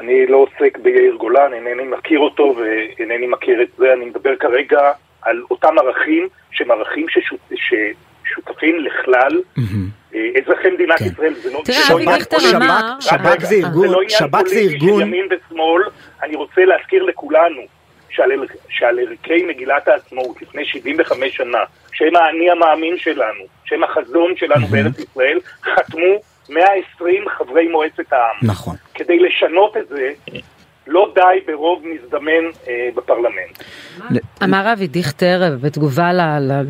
אני 0.00 0.26
לא 0.26 0.36
עוסק 0.36 0.78
ביאיר 0.82 1.14
גולן, 1.14 1.52
אינני 1.52 1.84
מכיר 1.98 2.18
אותו 2.18 2.54
ואינני 2.56 3.26
מכיר 3.26 3.62
את 3.62 3.68
זה, 3.78 3.92
אני 3.92 4.04
מדבר 4.04 4.36
כרגע 4.36 4.80
על 5.22 5.42
אותם 5.50 5.78
ערכים 5.78 6.28
שהם 6.50 6.70
ערכים 6.70 7.06
ששות, 7.08 7.38
ששותפים 7.54 8.76
לכלל 8.80 9.40
mm-hmm. 9.58 10.01
אזרחי 10.14 10.70
מדינת 10.70 10.98
כן. 10.98 11.04
ישראל. 11.04 11.34
זה 11.34 11.52
לא, 11.52 11.62
תראה, 11.64 11.78
אבי 11.92 12.06
דיכטר 12.06 12.56
אמר... 12.56 13.00
שב"כ 13.00 13.44
זה 13.44 13.54
ארגון, 13.54 14.08
שב"כ 14.08 14.48
זה 14.48 14.60
ארגון... 14.60 15.00
של 15.00 15.06
ימין 15.06 15.28
ושמאל, 15.30 15.82
אני 16.22 16.36
רוצה 16.36 16.64
להזכיר 16.64 17.02
לכולנו 17.02 17.62
שעל, 18.10 18.30
שעל 18.68 18.98
ערכי 18.98 19.42
מגילת 19.42 19.88
העצמאות 19.88 20.42
לפני 20.42 20.64
75 20.64 21.36
שנה, 21.36 21.58
שהם 21.92 22.16
האני 22.16 22.50
המאמין 22.50 22.98
שלנו, 22.98 23.44
שהם 23.64 23.84
החזון 23.84 24.36
שלנו 24.36 24.66
mm-hmm. 24.66 24.70
בארץ 24.70 24.98
ישראל, 24.98 25.38
חתמו 25.62 26.20
120 26.48 27.24
חברי 27.28 27.68
מועצת 27.68 28.12
העם. 28.12 28.36
נכון. 28.42 28.76
כדי 28.94 29.18
לשנות 29.18 29.76
את 29.76 29.88
זה, 29.88 30.10
לא 30.32 30.40
די 31.22 31.52
ברוב 31.52 31.82
מזדמן 31.84 32.44
אה, 32.68 32.88
בפרלמנט. 32.94 33.58
אמר 34.44 34.72
אבי 34.72 34.86
דיכטר 34.86 35.56
בתגובה 35.60 36.10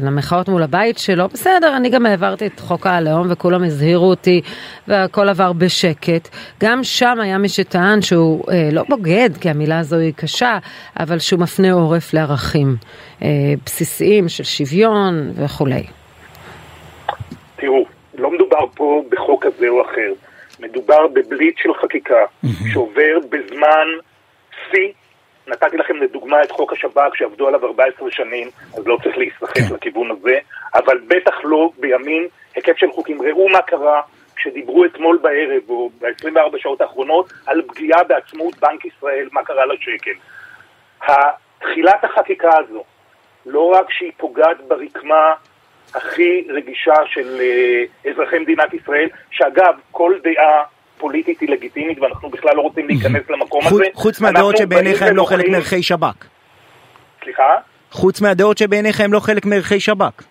למחאות 0.03 0.49
מול 0.49 0.63
הבית 0.63 0.99
שלו, 0.99 1.29
בסדר, 1.29 1.77
אני 1.77 1.91
גם 1.91 2.07
העברתי 2.07 2.47
את 2.47 2.61
חוק 2.61 2.87
הלאום 2.87 3.27
וכולם 3.31 3.65
הזהירו 3.65 4.05
אותי 4.05 4.41
והכל 4.89 5.29
עבר 5.29 5.53
בשקט. 5.53 6.29
גם 6.63 6.85
שם 6.85 7.21
היה 7.21 7.39
מי 7.39 7.49
שטען 7.49 8.03
שהוא 8.03 8.45
אה, 8.51 8.69
לא 8.73 8.83
בוגד, 8.89 9.31
כי 9.41 9.51
המילה 9.51 9.79
הזו 9.79 9.97
היא 9.97 10.13
קשה, 10.17 10.59
אבל 11.01 11.19
שהוא 11.19 11.41
מפנה 11.41 11.73
עורף 11.73 12.15
לערכים 12.15 12.77
אה, 13.23 13.29
בסיסיים 13.65 14.29
של 14.29 14.45
שוויון 14.45 15.31
וכולי. 15.35 15.83
תראו, 17.57 17.85
לא 18.19 18.31
מדובר 18.31 18.67
פה 18.75 19.03
בחוק 19.11 19.47
כזה 19.47 19.69
או 19.69 19.83
אחר. 19.83 20.13
מדובר 20.61 21.07
בבליץ 21.07 21.55
של 21.59 21.75
חקיקה 21.83 22.25
שעובר 22.73 23.19
בזמן 23.31 23.87
שיא. 24.75 24.93
נתתי 25.47 25.77
לכם 25.77 25.97
לדוגמה 25.97 26.43
את 26.43 26.51
חוק 26.51 26.73
השב"כ 26.73 27.17
שעבדו 27.17 27.49
עליו 27.49 27.67
14 27.67 28.11
שנים, 28.11 28.49
אז 28.79 28.87
לא 28.87 28.99
צריך 29.03 29.19
להיסחף 29.19 29.69
כן. 29.69 29.75
לכיוון 29.75 30.11
הזה, 30.11 30.39
אבל 30.75 30.99
בטח 31.07 31.35
לא 31.45 31.71
בימים 31.79 32.29
היקף 32.55 32.77
של 32.77 32.93
חוקים. 32.93 33.23
ראו 33.23 33.49
מה 33.49 33.63
קרה 33.63 34.03
כשדיברו 34.37 34.85
אתמול 34.85 35.19
בערב 35.23 35.63
או 35.69 35.91
ב-24 36.01 36.59
שעות 36.59 36.81
האחרונות 36.81 37.33
על 37.47 37.63
פגיעה 37.69 38.05
בעצמאות 38.05 38.59
בנק 38.59 38.85
ישראל, 38.85 39.29
מה 39.33 39.45
קרה 39.45 39.67
לשקל. 39.67 40.13
תחילת 41.59 42.05
החקיקה 42.05 42.51
הזו, 42.59 42.85
לא 43.47 43.71
רק 43.75 43.91
שהיא 43.91 44.13
פוגעת 44.17 44.61
ברקמה 44.69 45.35
הכי 45.95 46.47
רגישה 46.51 46.95
של 47.07 47.41
uh, 47.41 48.11
אזרחי 48.11 48.39
מדינת 48.39 48.75
ישראל, 48.75 49.09
שאגב, 49.31 49.75
כל 49.91 50.19
דעה 50.23 50.63
פוליטית 51.03 51.41
היא 51.41 51.49
לגיטימית 51.49 51.99
ואנחנו 52.01 52.29
בכלל 52.31 52.57
לא 52.57 52.61
רוצים 52.61 52.87
להיכנס 52.87 53.31
למקום 53.31 53.61
הזה. 53.67 53.85
חוץ 53.95 54.21
מהדעות 54.21 54.57
שבעיניך 54.57 55.03
הם 55.03 55.17
לא 55.17 55.25
חלק 55.25 55.49
מערכי 55.49 55.83
שב"כ. 55.83 56.27
סליחה? 57.25 57.51
חוץ 57.91 58.21
מהדעות 58.21 58.59
שבעיניך 58.59 59.01
הם 59.01 59.13
לא 59.13 59.21
חלק 59.21 59.47
מערכי 59.47 59.81
שב"כ. 59.81 60.23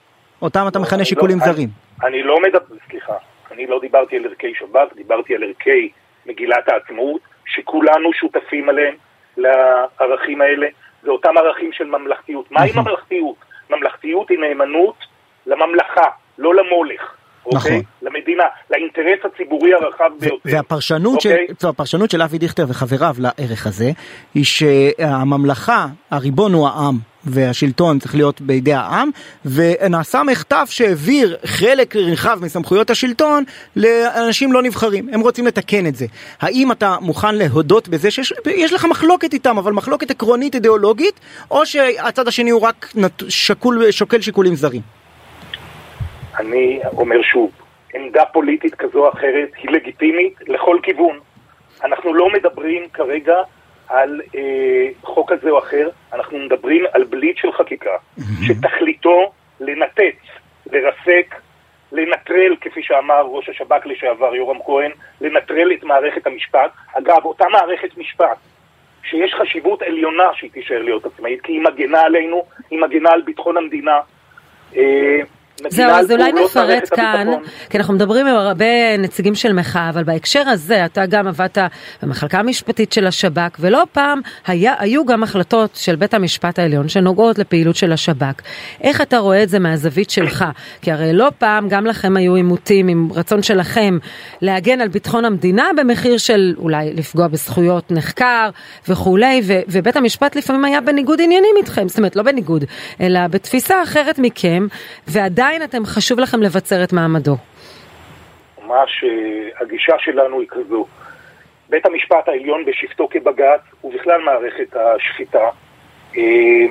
אותם 0.41 0.65
אתה 0.67 0.79
מכנה 0.79 0.97
לא- 0.99 1.03
שיקולים 1.03 1.39
זרים. 1.39 1.69
אני 2.03 2.23
לא 2.23 2.41
מדבר, 2.41 2.75
סליחה, 2.89 3.13
אני 3.51 3.67
לא 3.67 3.79
דיברתי 3.79 4.17
על 4.17 4.25
ערכי 4.25 4.53
שב"כ, 4.59 4.95
דיברתי 4.95 5.35
על 5.35 5.43
ערכי 5.43 5.89
מגילת 6.25 6.69
העצמאות, 6.69 7.21
שכולנו 7.45 8.13
שותפים 8.13 8.69
עליהם, 8.69 8.93
לערכים 9.37 10.41
האלה. 10.41 10.67
זה 11.03 11.11
אותם 11.11 11.37
ערכים 11.37 11.73
של 11.73 11.85
ממלכתיות. 11.85 12.51
מהי 12.51 12.71
ממלכתיות? 12.75 13.35
ממלכתיות 13.69 14.29
היא 14.29 14.39
נאמנות 14.39 14.95
לממלכה, 15.45 16.07
לא 16.37 16.55
למולך. 16.55 17.15
אוקיי? 17.45 17.59
נכון. 17.59 17.81
למדינה, 18.01 18.43
לאינטרס 18.71 19.33
הציבורי 19.33 19.73
הרחב 19.73 20.09
ביותר. 20.19 20.35
והפרשנות 20.45 21.15
אוקיי? 21.15 21.47
של, 21.61 21.67
הפרשנות 21.67 22.11
של 22.11 22.21
אבי 22.21 22.37
דיכטר 22.37 22.65
וחבריו 22.67 23.15
לערך 23.19 23.67
הזה, 23.67 23.91
היא 24.33 24.45
שהממלכה, 24.45 25.87
הריבון 26.11 26.53
הוא 26.53 26.67
העם. 26.67 26.97
והשלטון 27.23 27.99
צריך 27.99 28.15
להיות 28.15 28.41
בידי 28.41 28.73
העם, 28.73 29.09
ונעשה 29.45 30.23
מחטף 30.23 30.67
שהעביר 30.71 31.37
חלק 31.45 31.95
רחב 31.95 32.39
מסמכויות 32.41 32.89
השלטון 32.89 33.43
לאנשים 33.75 34.53
לא 34.53 34.63
נבחרים. 34.63 35.09
הם 35.13 35.21
רוצים 35.21 35.47
לתקן 35.47 35.87
את 35.87 35.95
זה. 35.95 36.05
האם 36.41 36.71
אתה 36.71 36.97
מוכן 37.01 37.35
להודות 37.35 37.87
בזה 37.87 38.11
שיש 38.11 38.73
לך 38.73 38.85
מחלוקת 38.85 39.33
איתם, 39.33 39.57
אבל 39.57 39.73
מחלוקת 39.73 40.11
עקרונית 40.11 40.55
אידיאולוגית, 40.55 41.19
או 41.51 41.65
שהצד 41.65 42.27
השני 42.27 42.49
הוא 42.49 42.61
רק 42.61 42.93
שקול, 43.27 43.91
שוקל 43.91 44.21
שיקולים 44.21 44.55
זרים? 44.55 45.00
אני 46.41 46.79
אומר 46.97 47.21
שוב, 47.21 47.51
עמדה 47.93 48.25
פוליטית 48.25 48.75
כזו 48.75 49.05
או 49.05 49.09
אחרת 49.09 49.49
היא 49.57 49.71
לגיטימית 49.71 50.33
לכל 50.47 50.77
כיוון. 50.83 51.19
אנחנו 51.83 52.13
לא 52.13 52.29
מדברים 52.29 52.89
כרגע 52.89 53.35
על 53.87 54.21
אה, 54.35 54.87
חוק 55.01 55.31
כזה 55.31 55.49
או 55.49 55.59
אחר, 55.59 55.89
אנחנו 56.13 56.37
מדברים 56.37 56.85
על 56.93 57.03
בליץ 57.03 57.37
של 57.37 57.51
חקיקה, 57.51 57.97
שתכליתו 58.47 59.31
לנתץ, 59.59 60.17
לרסק, 60.71 61.35
לנטרל, 61.91 62.55
כפי 62.61 62.83
שאמר 62.83 63.21
ראש 63.25 63.49
השב"כ 63.49 63.85
לשעבר 63.85 64.35
יורם 64.35 64.57
כהן, 64.65 64.91
לנטרל 65.21 65.71
את 65.73 65.83
מערכת 65.83 66.27
המשפט. 66.27 66.71
אגב, 66.93 67.25
אותה 67.25 67.45
מערכת 67.51 67.97
משפט, 67.97 68.37
שיש 69.03 69.33
חשיבות 69.33 69.81
עליונה 69.81 70.29
שהיא 70.33 70.51
תישאר 70.51 70.81
להיות 70.81 71.05
עצמאית, 71.05 71.41
כי 71.41 71.51
היא 71.51 71.61
מגנה 71.61 72.01
עלינו, 72.01 72.45
היא 72.69 72.79
מגנה 72.79 73.11
על 73.11 73.21
ביטחון 73.21 73.57
המדינה. 73.57 73.99
אה, 74.77 75.19
זהו, 75.69 75.91
אז 75.91 76.11
אולי 76.11 76.31
נפרט 76.31 76.89
כאן, 76.95 77.27
כי 77.69 77.77
אנחנו 77.77 77.93
מדברים 77.93 78.27
עם 78.27 78.35
הרבה 78.35 78.97
נציגים 78.99 79.35
של 79.35 79.53
מחאה, 79.53 79.89
אבל 79.89 80.03
בהקשר 80.03 80.43
הזה 80.47 80.85
אתה 80.85 81.05
גם 81.05 81.27
עבדת 81.27 81.57
במחלקה 82.03 82.39
המשפטית 82.39 82.93
של 82.93 83.07
השב"כ, 83.07 83.57
ולא 83.59 83.83
פעם 83.91 84.19
היה, 84.47 84.73
היו 84.79 85.05
גם 85.05 85.23
החלטות 85.23 85.71
של 85.75 85.95
בית 85.95 86.13
המשפט 86.13 86.59
העליון 86.59 86.89
שנוגעות 86.89 87.39
לפעילות 87.39 87.75
של 87.75 87.91
השב"כ. 87.91 88.41
איך 88.81 89.01
אתה 89.01 89.17
רואה 89.17 89.43
את 89.43 89.49
זה 89.49 89.59
מהזווית 89.59 90.09
שלך? 90.09 90.45
כי 90.81 90.91
הרי 90.91 91.13
לא 91.13 91.31
פעם 91.37 91.69
גם 91.69 91.85
לכם 91.85 92.17
היו 92.17 92.35
עימותים 92.35 92.87
עם 92.87 93.09
רצון 93.15 93.43
שלכם 93.43 93.97
להגן 94.41 94.81
על 94.81 94.87
ביטחון 94.87 95.25
המדינה 95.25 95.69
במחיר 95.77 96.17
של 96.17 96.55
אולי 96.57 96.93
לפגוע 96.93 97.27
בזכויות 97.27 97.91
נחקר 97.91 98.49
וכולי, 98.87 99.41
ו- 99.43 99.59
ובית 99.67 99.95
המשפט 99.95 100.35
לפעמים 100.35 100.65
היה 100.65 100.81
בניגוד 100.81 101.21
עניינים 101.21 101.55
איתכם, 101.57 101.87
זאת 101.87 101.97
אומרת 101.97 102.15
לא 102.15 102.23
בניגוד, 102.23 102.65
אלא 103.01 103.27
בתפיסה 103.27 103.83
אחרת 103.83 104.19
מכם, 104.19 104.67
ועדיין 105.07 105.50
עדיין 105.51 105.69
אתם, 105.69 105.85
חשוב 105.85 106.19
לכם 106.19 106.41
לבצר 106.41 106.83
את 106.83 106.93
מעמדו. 106.93 107.35
ממש 108.63 109.03
אה, 109.03 109.49
הגישה 109.61 109.95
שלנו 109.99 110.39
היא 110.39 110.47
כזו. 110.49 110.85
בית 111.69 111.85
המשפט 111.85 112.27
העליון 112.27 112.65
בשבתו 112.65 113.07
כבג"ץ, 113.11 113.61
ובכלל 113.83 114.21
מערכת 114.21 114.75
השפיטה, 114.75 115.49
אה, 116.17 116.65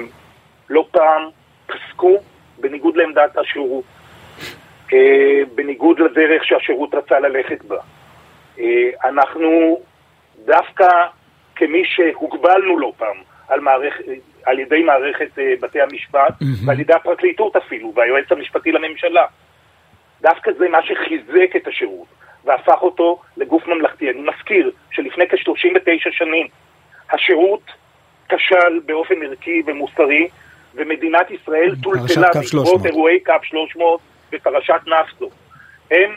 לא 0.71 0.87
פעם 0.91 1.23
פסקו 1.67 2.17
בניגוד 2.59 2.97
לעמדת 2.97 3.39
השירות, 3.39 3.85
אה, 4.93 5.41
בניגוד 5.55 6.01
לדרך 6.01 6.45
שהשירות 6.45 6.95
רצה 6.95 7.21
ללכת 7.21 7.65
בה. 7.65 7.79
אנחנו 9.05 9.81
דווקא 10.45 10.89
כמי 11.57 11.83
שהוגבלנו 11.85 12.79
לא 12.79 12.93
פעם 12.97 13.17
על, 13.49 13.61
מערכ... 13.61 14.01
על 14.45 14.59
ידי 14.59 14.83
מערכת 14.83 15.39
uh, 15.39 15.61
בתי 15.61 15.81
המשפט 15.81 16.43
mm-hmm. 16.43 16.67
ועל 16.67 16.81
ידי 16.81 16.93
הפרקליטות 16.93 17.57
אפילו, 17.57 17.93
והיועץ 17.97 18.33
המשפטי 18.33 18.73
לממשלה. 18.73 19.27
דווקא 20.23 20.51
זה 20.59 20.69
מה 20.69 20.79
שחיזק 20.83 21.57
את 21.57 21.67
השירות 21.67 22.07
והפך 22.45 22.83
אותו 22.83 23.21
לגוף 23.37 23.67
ממלכתי. 23.67 24.11
אני 24.11 24.21
מזכיר 24.21 24.71
שלפני 24.91 25.29
כ-39 25.29 26.11
שנים 26.11 26.47
השירות 27.13 27.63
כשל 28.29 28.81
באופן 28.87 29.15
ערכי 29.23 29.63
ומוסרי, 29.67 30.29
ומדינת 30.75 31.31
ישראל 31.31 31.75
טולטלה 31.83 32.29
בעקבות 32.35 32.87
אירועי 32.87 33.21
קו 33.21 33.33
300 33.43 34.01
בפרשת 34.33 34.81
נפטו. 34.87 35.31
הם 35.91 36.15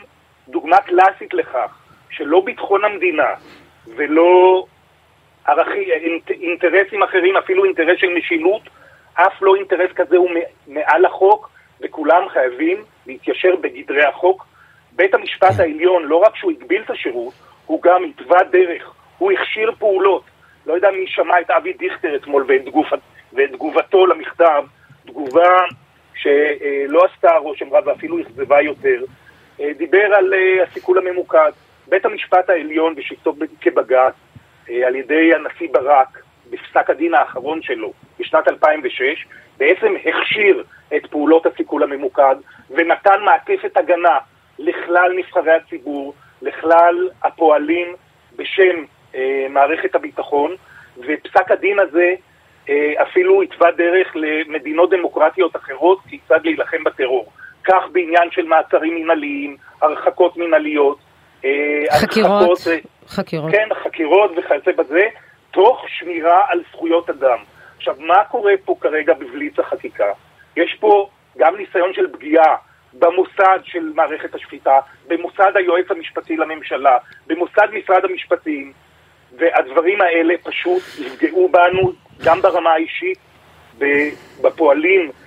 דוגמה 0.48 0.76
קלאסית 0.80 1.34
לכך 1.34 1.78
שלא 2.10 2.42
ביטחון 2.44 2.84
המדינה 2.84 3.28
ולא 3.96 4.64
ערכי, 5.46 5.90
אינטרסים 6.30 7.02
אחרים, 7.02 7.36
אפילו 7.36 7.64
אינטרס 7.64 7.98
של 7.98 8.08
משילות, 8.08 8.62
אף 9.14 9.42
לא 9.42 9.54
אינטרס 9.54 9.92
כזה 9.96 10.16
הוא 10.16 10.30
מעל 10.66 11.04
החוק, 11.04 11.50
וכולם 11.80 12.28
חייבים 12.28 12.84
להתיישר 13.06 13.56
בגדרי 13.60 14.04
החוק. 14.04 14.46
בית 14.92 15.14
המשפט 15.14 15.58
העליון, 15.58 16.04
לא 16.04 16.16
רק 16.16 16.36
שהוא 16.36 16.50
הגביל 16.50 16.82
את 16.82 16.90
השירות, 16.90 17.34
הוא 17.66 17.82
גם 17.82 18.04
התווה 18.04 18.38
דרך, 18.50 18.92
הוא 19.18 19.32
הכשיר 19.32 19.72
פעולות. 19.78 20.22
לא 20.66 20.74
יודע 20.74 20.90
מי 20.90 21.06
שמע 21.06 21.40
את 21.40 21.50
אבי 21.50 21.72
דיכטר 21.72 22.16
אתמול 22.16 22.44
ואת, 22.48 22.62
תגוב, 22.64 22.86
ואת 23.32 23.50
תגובתו 23.52 24.06
למכתב, 24.06 24.64
תגובה 25.06 25.56
שלא 26.14 27.04
עשתה 27.04 27.36
רושם 27.36 27.74
רב 27.74 27.86
ואפילו 27.86 28.20
אכזבה 28.20 28.60
יותר. 28.60 29.04
אה, 29.60 29.72
דיבר 29.76 30.14
על 30.14 30.34
אה, 30.34 30.62
הסיכול 30.62 30.98
הממוקד. 30.98 31.50
בית 31.88 32.04
המשפט 32.04 32.50
העליון 32.50 32.94
בשבתו 32.94 33.34
כבג"ץ, 33.60 34.14
על 34.86 34.96
ידי 34.96 35.34
הנשיא 35.34 35.68
ברק, 35.72 36.22
בפסק 36.50 36.90
הדין 36.90 37.14
האחרון 37.14 37.62
שלו, 37.62 37.92
בשנת 38.18 38.48
2006, 38.48 39.26
בעצם 39.58 39.94
הכשיר 40.04 40.64
את 40.96 41.06
פעולות 41.06 41.46
הסיכול 41.46 41.82
הממוקד 41.82 42.36
ונתן 42.70 43.20
מעטפת 43.24 43.76
הגנה 43.76 44.18
לכלל 44.58 45.12
נבחרי 45.16 45.52
הציבור, 45.52 46.14
לכלל 46.42 47.08
הפועלים 47.22 47.88
בשם 48.36 48.84
אה, 49.14 49.46
מערכת 49.50 49.94
הביטחון, 49.94 50.54
ופסק 50.98 51.50
הדין 51.50 51.78
הזה 51.78 52.14
אה, 52.68 52.92
אפילו 53.02 53.42
התווה 53.42 53.70
דרך 53.70 54.12
למדינות 54.14 54.90
דמוקרטיות 54.90 55.56
אחרות 55.56 55.98
כיצד 56.08 56.40
להילחם 56.44 56.84
בטרור. 56.84 57.32
כך 57.64 57.82
בעניין 57.92 58.30
של 58.30 58.46
מעצרים 58.46 58.94
מנהליים, 58.94 59.56
הרחקות 59.82 60.36
מנהליות, 60.36 60.98
אה, 60.98 61.03
חקירות, 61.92 62.30
הרחקות, 62.30 62.58
אה, 62.66 62.78
חקירות. 63.08 63.52
כן, 63.52 63.68
חקירות 63.84 64.30
וכיוצא 64.36 64.72
בזה, 64.72 65.02
תוך 65.50 65.84
שמירה 65.88 66.44
על 66.48 66.62
זכויות 66.72 67.10
אדם. 67.10 67.38
עכשיו, 67.76 67.94
מה 67.98 68.24
קורה 68.24 68.52
פה 68.64 68.76
כרגע 68.80 69.14
בבליץ 69.14 69.58
החקיקה? 69.58 70.12
יש 70.56 70.76
פה 70.80 71.08
גם 71.38 71.56
ניסיון 71.56 71.94
של 71.94 72.12
פגיעה 72.12 72.56
במוסד 72.92 73.58
של 73.64 73.92
מערכת 73.94 74.34
השפיטה, 74.34 74.78
במוסד 75.08 75.52
היועץ 75.54 75.90
המשפטי 75.90 76.36
לממשלה, 76.36 76.98
במוסד 77.26 77.68
משרד 77.72 78.04
המשפטים, 78.04 78.72
והדברים 79.38 80.00
האלה 80.00 80.34
פשוט 80.42 80.82
יפגעו 80.98 81.48
בנו 81.48 81.92
גם 82.24 82.42
ברמה 82.42 82.72
האישית, 82.72 83.18
בפועלים 84.42 85.00
אה, 85.00 85.23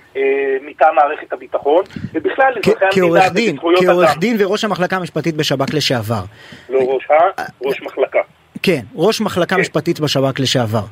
מטעם 0.62 0.94
מערכת 0.94 1.32
הביטחון, 1.32 1.84
ובכלל 2.14 2.52
אזרחי 2.64 2.84
המדינה 3.00 3.52
וזכויות 3.54 3.82
אדם. 3.82 3.92
כעורך 3.92 4.18
דין 4.18 4.36
וראש 4.38 4.64
המחלקה 4.64 4.96
המשפטית 4.96 5.36
בשב"כ 5.36 5.74
לשעבר. 5.74 6.22
לא 6.68 6.78
ראש 6.78 7.10
ה... 7.10 7.42
ראש 7.62 7.82
מחלקה. 7.82 8.20
כן, 8.62 8.80
ראש 8.94 9.20
מחלקה 9.20 9.54
כן. 9.54 9.60
משפטית 9.60 10.00
בשב"כ 10.00 10.40
לשעבר. 10.40 10.84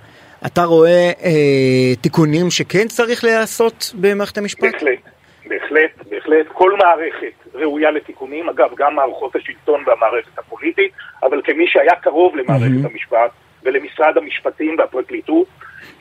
אתה 0.46 0.64
רואה 0.64 1.10
אה, 1.24 1.96
תיקונים 2.00 2.50
שכן 2.50 2.88
צריך 2.88 3.24
להיעשות 3.24 3.92
במערכת 4.00 4.38
המשפט? 4.38 4.62
בהחלט, 4.62 4.98
בהחלט, 5.46 6.06
בהחלט. 6.10 6.46
כל 6.52 6.76
מערכת 6.76 7.54
ראויה 7.54 7.90
לתיקונים, 7.90 8.48
אגב, 8.48 8.68
גם 8.76 8.94
מערכות 8.94 9.36
השלטון 9.36 9.84
והמערכת 9.86 10.38
הפוליטית, 10.38 10.92
אבל 11.22 11.40
כמי 11.44 11.68
שהיה 11.68 11.94
קרוב 11.94 12.36
למערכת 12.36 12.64
mm-hmm. 12.64 12.90
המשפט 12.92 13.30
ולמשרד 13.62 14.16
המשפטים 14.16 14.76
והפרקליטות, 14.78 15.46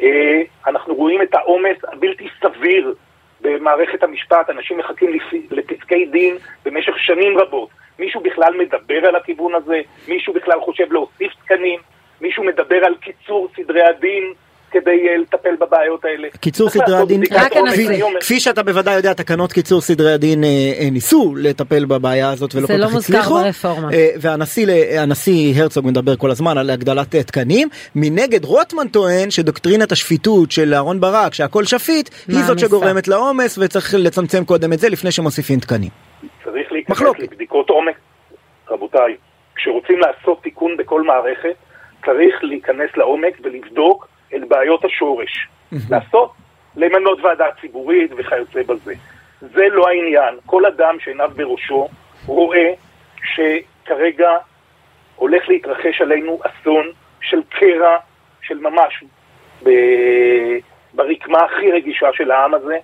אה, 0.01 0.41
אנחנו 0.67 0.95
רואים 0.95 1.21
את 1.21 1.35
העומס 1.35 1.77
הבלתי 1.93 2.27
סביר 2.41 2.93
במערכת 3.41 4.03
המשפט, 4.03 4.49
אנשים 4.49 4.77
מחכים 4.77 5.19
לפסקי 5.51 6.05
דין 6.05 6.37
במשך 6.65 6.99
שנים 6.99 7.37
רבות. 7.37 7.69
מישהו 7.99 8.21
בכלל 8.21 8.53
מדבר 8.57 9.07
על 9.07 9.15
הכיוון 9.15 9.55
הזה? 9.55 9.81
מישהו 10.07 10.33
בכלל 10.33 10.59
חושב 10.59 10.91
להוסיף 10.93 11.33
תקנים? 11.43 11.79
מישהו 12.21 12.43
מדבר 12.43 12.85
על 12.85 12.95
קיצור 12.95 13.47
סדרי 13.55 13.83
הדין 13.83 14.33
כדי 14.75 15.07
uh, 15.15 15.21
לטפל 15.21 15.55
בבעיות 15.55 16.05
האלה. 16.05 16.27
קיצור 16.39 16.69
סדרי 16.69 16.97
הדין, 16.97 17.21
כפי 18.19 18.39
שאתה 18.39 18.63
בוודאי 18.63 18.95
יודע, 18.95 19.13
תקנות 19.13 19.53
קיצור 19.53 19.81
סדרי 19.81 20.13
הדין 20.13 20.43
uh, 20.43 20.45
uh, 20.45 20.91
ניסו 20.91 21.33
לטפל 21.37 21.85
בבעיה 21.85 22.29
הזאת 22.29 22.55
ולא 22.55 22.67
כל 22.67 22.73
לא 22.73 22.87
כך 22.87 22.95
הצליחו. 22.95 23.23
זה 23.23 23.29
לא 23.29 23.45
מוזכר 23.45 23.69
ברפורמה. 23.69 23.89
והנשיא 24.91 25.61
הרצוג 25.61 25.87
מדבר 25.87 26.15
כל 26.15 26.31
הזמן 26.31 26.57
על 26.57 26.69
הגדלת 26.69 27.15
תקנים. 27.15 27.67
מנגד 27.95 28.45
רוטמן 28.45 28.87
טוען 28.87 29.31
שדוקטרינת 29.31 29.91
השפיטות 29.91 30.51
של 30.51 30.73
אהרן 30.73 30.99
ברק, 30.99 31.33
שהכל 31.33 31.63
שפיט, 31.63 32.09
היא 32.27 32.43
זאת 32.43 32.59
שגורמת 32.59 33.07
לעומס 33.07 33.57
וצריך 33.61 33.93
לצמצם 33.97 34.45
קודם 34.45 34.73
את 34.73 34.79
זה 34.79 34.89
לפני 34.89 35.11
שמוסיפים 35.11 35.59
תקנים. 35.59 35.89
צריך 36.43 36.71
להיכנס 36.71 37.01
לבדיקות 37.19 37.69
עומק, 37.69 37.95
רבותיי. 38.69 39.15
כשרוצים 39.55 39.99
לעשות 39.99 40.43
תיקון 40.43 40.77
בכל 40.77 41.01
מערכת, 41.01 41.55
צריך 42.05 42.43
להיכנס 42.43 42.89
לעומק 42.97 43.33
ולבדוק 43.43 44.07
את 44.35 44.47
בעיות 44.47 44.85
השורש. 44.85 45.47
לעשות, 45.89 46.31
למנות 46.75 47.19
ועדה 47.21 47.45
ציבורית 47.61 48.11
וכיוצא 48.17 48.63
בזה. 48.63 48.93
זה 49.41 49.67
לא 49.69 49.89
העניין. 49.89 50.35
כל 50.45 50.65
אדם 50.65 50.99
שעיניו 50.99 51.31
בראשו 51.35 51.87
רואה 52.25 52.73
שכרגע 53.23 54.29
הולך 55.15 55.49
להתרחש 55.49 56.01
עלינו 56.01 56.39
אסון 56.43 56.85
של 57.21 57.41
קרע, 57.49 57.97
של 58.41 58.57
ממש, 58.57 59.03
ב... 59.63 59.69
ברקמה 60.93 61.39
הכי 61.43 61.71
רגישה 61.71 62.07
של 62.13 62.31
העם 62.31 62.53
הזה, 62.53 62.77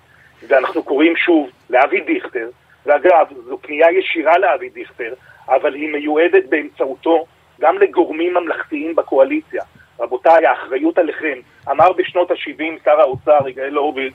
ואנחנו 0.47 0.83
קוראים 0.83 1.15
שוב 1.15 1.49
לאבי 1.69 2.01
דיכטר, 2.01 2.49
ואגב, 2.85 3.27
זו 3.45 3.57
פנייה 3.61 3.91
ישירה 3.91 4.37
לאבי 4.37 4.69
דיכטר, 4.69 5.13
אבל 5.49 5.73
היא 5.73 5.89
מיועדת 5.89 6.45
באמצעותו 6.49 7.25
גם 7.61 7.77
לגורמים 7.77 8.33
ממלכתיים 8.33 8.95
בקואליציה. 8.95 9.63
רבותיי, 9.99 10.45
האחריות 10.45 10.97
עליכם. 10.97 11.39
אמר 11.71 11.91
בשנות 11.93 12.31
ה-70 12.31 12.83
שר 12.85 12.99
האוצר 12.99 13.47
יגאל 13.49 13.75
הורוביץ, 13.75 14.13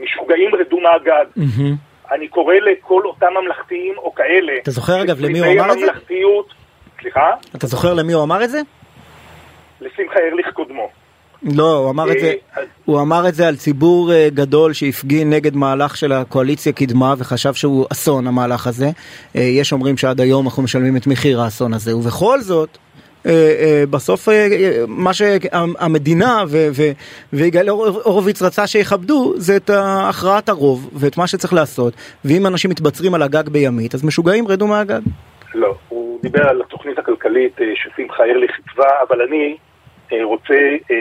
משוגעים 0.00 0.54
רדו 0.54 0.80
מהגג. 0.80 1.26
אני 2.12 2.28
קורא 2.28 2.54
לכל 2.54 3.02
אותם 3.04 3.26
ממלכתיים 3.42 3.94
או 3.98 4.14
כאלה... 4.14 4.52
אתה 4.62 4.70
זוכר 4.70 5.02
אגב 5.02 5.20
למי 5.20 5.38
הוא 5.38 5.52
אמר 5.52 5.72
את 5.72 5.78
זה? 5.78 5.86
סליחה? 7.00 7.30
אתה 7.56 7.66
זוכר 7.66 7.94
למי 7.94 8.12
הוא 8.12 8.22
אמר 8.22 8.44
את 8.44 8.50
זה? 8.50 8.60
לשמחה 9.80 10.18
ארליך 10.30 10.48
קודמו. 10.52 10.88
לא, 11.42 11.76
הוא 11.76 11.90
אמר 11.90 12.12
את 12.12 12.20
זה, 12.20 12.34
אה, 12.56 12.62
הוא 12.84 13.00
אמר 13.00 13.28
את 13.28 13.34
זה 13.34 13.48
על 13.48 13.56
ציבור 13.56 14.12
אה, 14.12 14.28
גדול 14.34 14.72
שהפגין 14.72 15.30
נגד 15.30 15.56
מהלך 15.56 15.96
של 15.96 16.12
הקואליציה 16.12 16.72
קדמה 16.72 17.14
וחשב 17.18 17.54
שהוא 17.54 17.86
אסון 17.92 18.26
המהלך 18.26 18.66
הזה. 18.66 18.90
אה, 19.36 19.40
יש 19.40 19.72
אומרים 19.72 19.96
שעד 19.96 20.20
היום 20.20 20.46
אנחנו 20.46 20.62
משלמים 20.62 20.96
את 20.96 21.06
מחיר 21.06 21.40
האסון 21.40 21.74
הזה, 21.74 21.96
ובכל 21.96 22.40
זאת, 22.40 22.78
בסוף 23.90 24.28
מה 24.88 25.14
שהמדינה 25.14 26.44
ויגאל 27.32 27.68
הורוביץ 27.68 28.42
רצה 28.42 28.66
שיכבדו 28.66 29.32
זה 29.36 29.56
את 29.56 29.70
הכרעת 29.74 30.48
הרוב 30.48 30.90
ואת 30.92 31.16
מה 31.16 31.26
שצריך 31.26 31.52
לעשות 31.52 31.94
ואם 32.24 32.46
אנשים 32.46 32.70
מתבצרים 32.70 33.14
על 33.14 33.22
הגג 33.22 33.48
בימית 33.48 33.94
אז 33.94 34.04
משוגעים 34.04 34.48
רדו 34.48 34.66
מהגג. 34.66 35.00
לא, 35.54 35.74
הוא 35.88 36.18
דיבר 36.22 36.48
על 36.48 36.62
התוכנית 36.62 36.98
הכלכלית 36.98 37.58
ששמחה 37.74 38.22
ארליך 38.22 38.52
התווה 38.58 38.88
אבל 39.08 39.22
אני 39.22 39.56
אה, 40.12 40.24
רוצה 40.24 40.54
אה, 40.90 40.96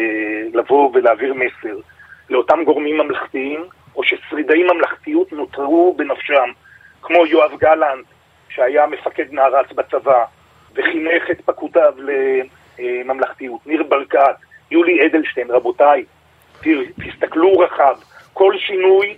לבוא 0.53 0.91
ולהעביר 0.93 1.33
מסר 1.33 1.77
לאותם 2.29 2.59
גורמים 2.65 2.97
ממלכתיים, 2.97 3.65
או 3.95 4.03
ששרידי 4.03 4.63
ממלכתיות 4.63 5.33
נותרו 5.33 5.95
בנפשם, 5.97 6.49
כמו 7.01 7.25
יואב 7.25 7.51
גלנט, 7.59 8.05
שהיה 8.49 8.87
מפקד 8.87 9.25
נערץ 9.31 9.71
בצבא, 9.71 10.23
וחינך 10.77 11.31
את 11.31 11.41
פקודיו 11.41 11.93
לממלכתיות, 12.79 13.67
ניר 13.67 13.83
ברקת, 13.83 14.35
יולי 14.71 15.05
אדלשטיין, 15.05 15.51
רבותיי, 15.51 16.05
תסתכלו 17.05 17.59
רחב, 17.59 17.95
כל 18.33 18.53
שינוי 18.57 19.15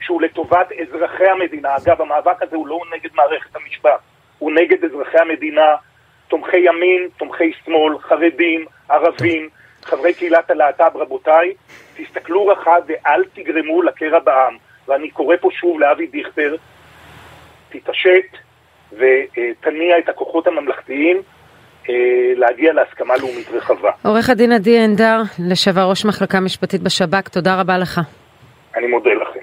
שהוא 0.00 0.22
לטובת 0.22 0.72
אזרחי 0.72 1.28
המדינה, 1.28 1.76
אגב, 1.76 2.02
המאבק 2.02 2.42
הזה 2.42 2.56
הוא 2.56 2.66
לא 2.66 2.80
נגד 2.94 3.10
מערכת 3.14 3.56
המשפט, 3.56 4.00
הוא 4.38 4.52
נגד 4.52 4.84
אזרחי 4.84 5.18
המדינה, 5.18 5.74
תומכי 6.28 6.56
ימין, 6.56 7.08
תומכי 7.16 7.52
שמאל, 7.64 7.98
חרדים, 7.98 8.64
ערבים, 8.88 9.48
חברי 9.82 10.14
קהילת 10.14 10.50
הלהט"ב, 10.50 10.96
רבותיי, 10.96 11.54
תסתכלו 11.96 12.46
רחב 12.46 12.82
ואל 12.86 13.24
תגרמו 13.34 13.82
לקרע 13.82 14.18
בעם. 14.18 14.56
ואני 14.88 15.10
קורא 15.10 15.36
פה 15.40 15.48
שוב 15.52 15.80
לאבי 15.80 16.06
דיכטר, 16.06 16.56
תתעשת 17.68 18.36
ותניע 18.92 19.98
את 19.98 20.08
הכוחות 20.08 20.46
הממלכתיים 20.46 21.22
אה, 21.88 21.94
להגיע 22.36 22.72
להסכמה 22.72 23.16
לאומית 23.16 23.48
רחבה. 23.52 23.90
עורך 24.04 24.30
הדין 24.30 24.52
עדי 24.52 24.84
אנדר, 24.84 25.22
לשעבר 25.50 25.90
ראש 25.90 26.04
מחלקה 26.04 26.40
משפטית 26.40 26.82
בשב"כ, 26.82 27.28
תודה 27.28 27.60
רבה 27.60 27.78
לך. 27.78 28.00
אני 28.76 28.86
מודה 28.86 29.10
לכם. 29.10 29.39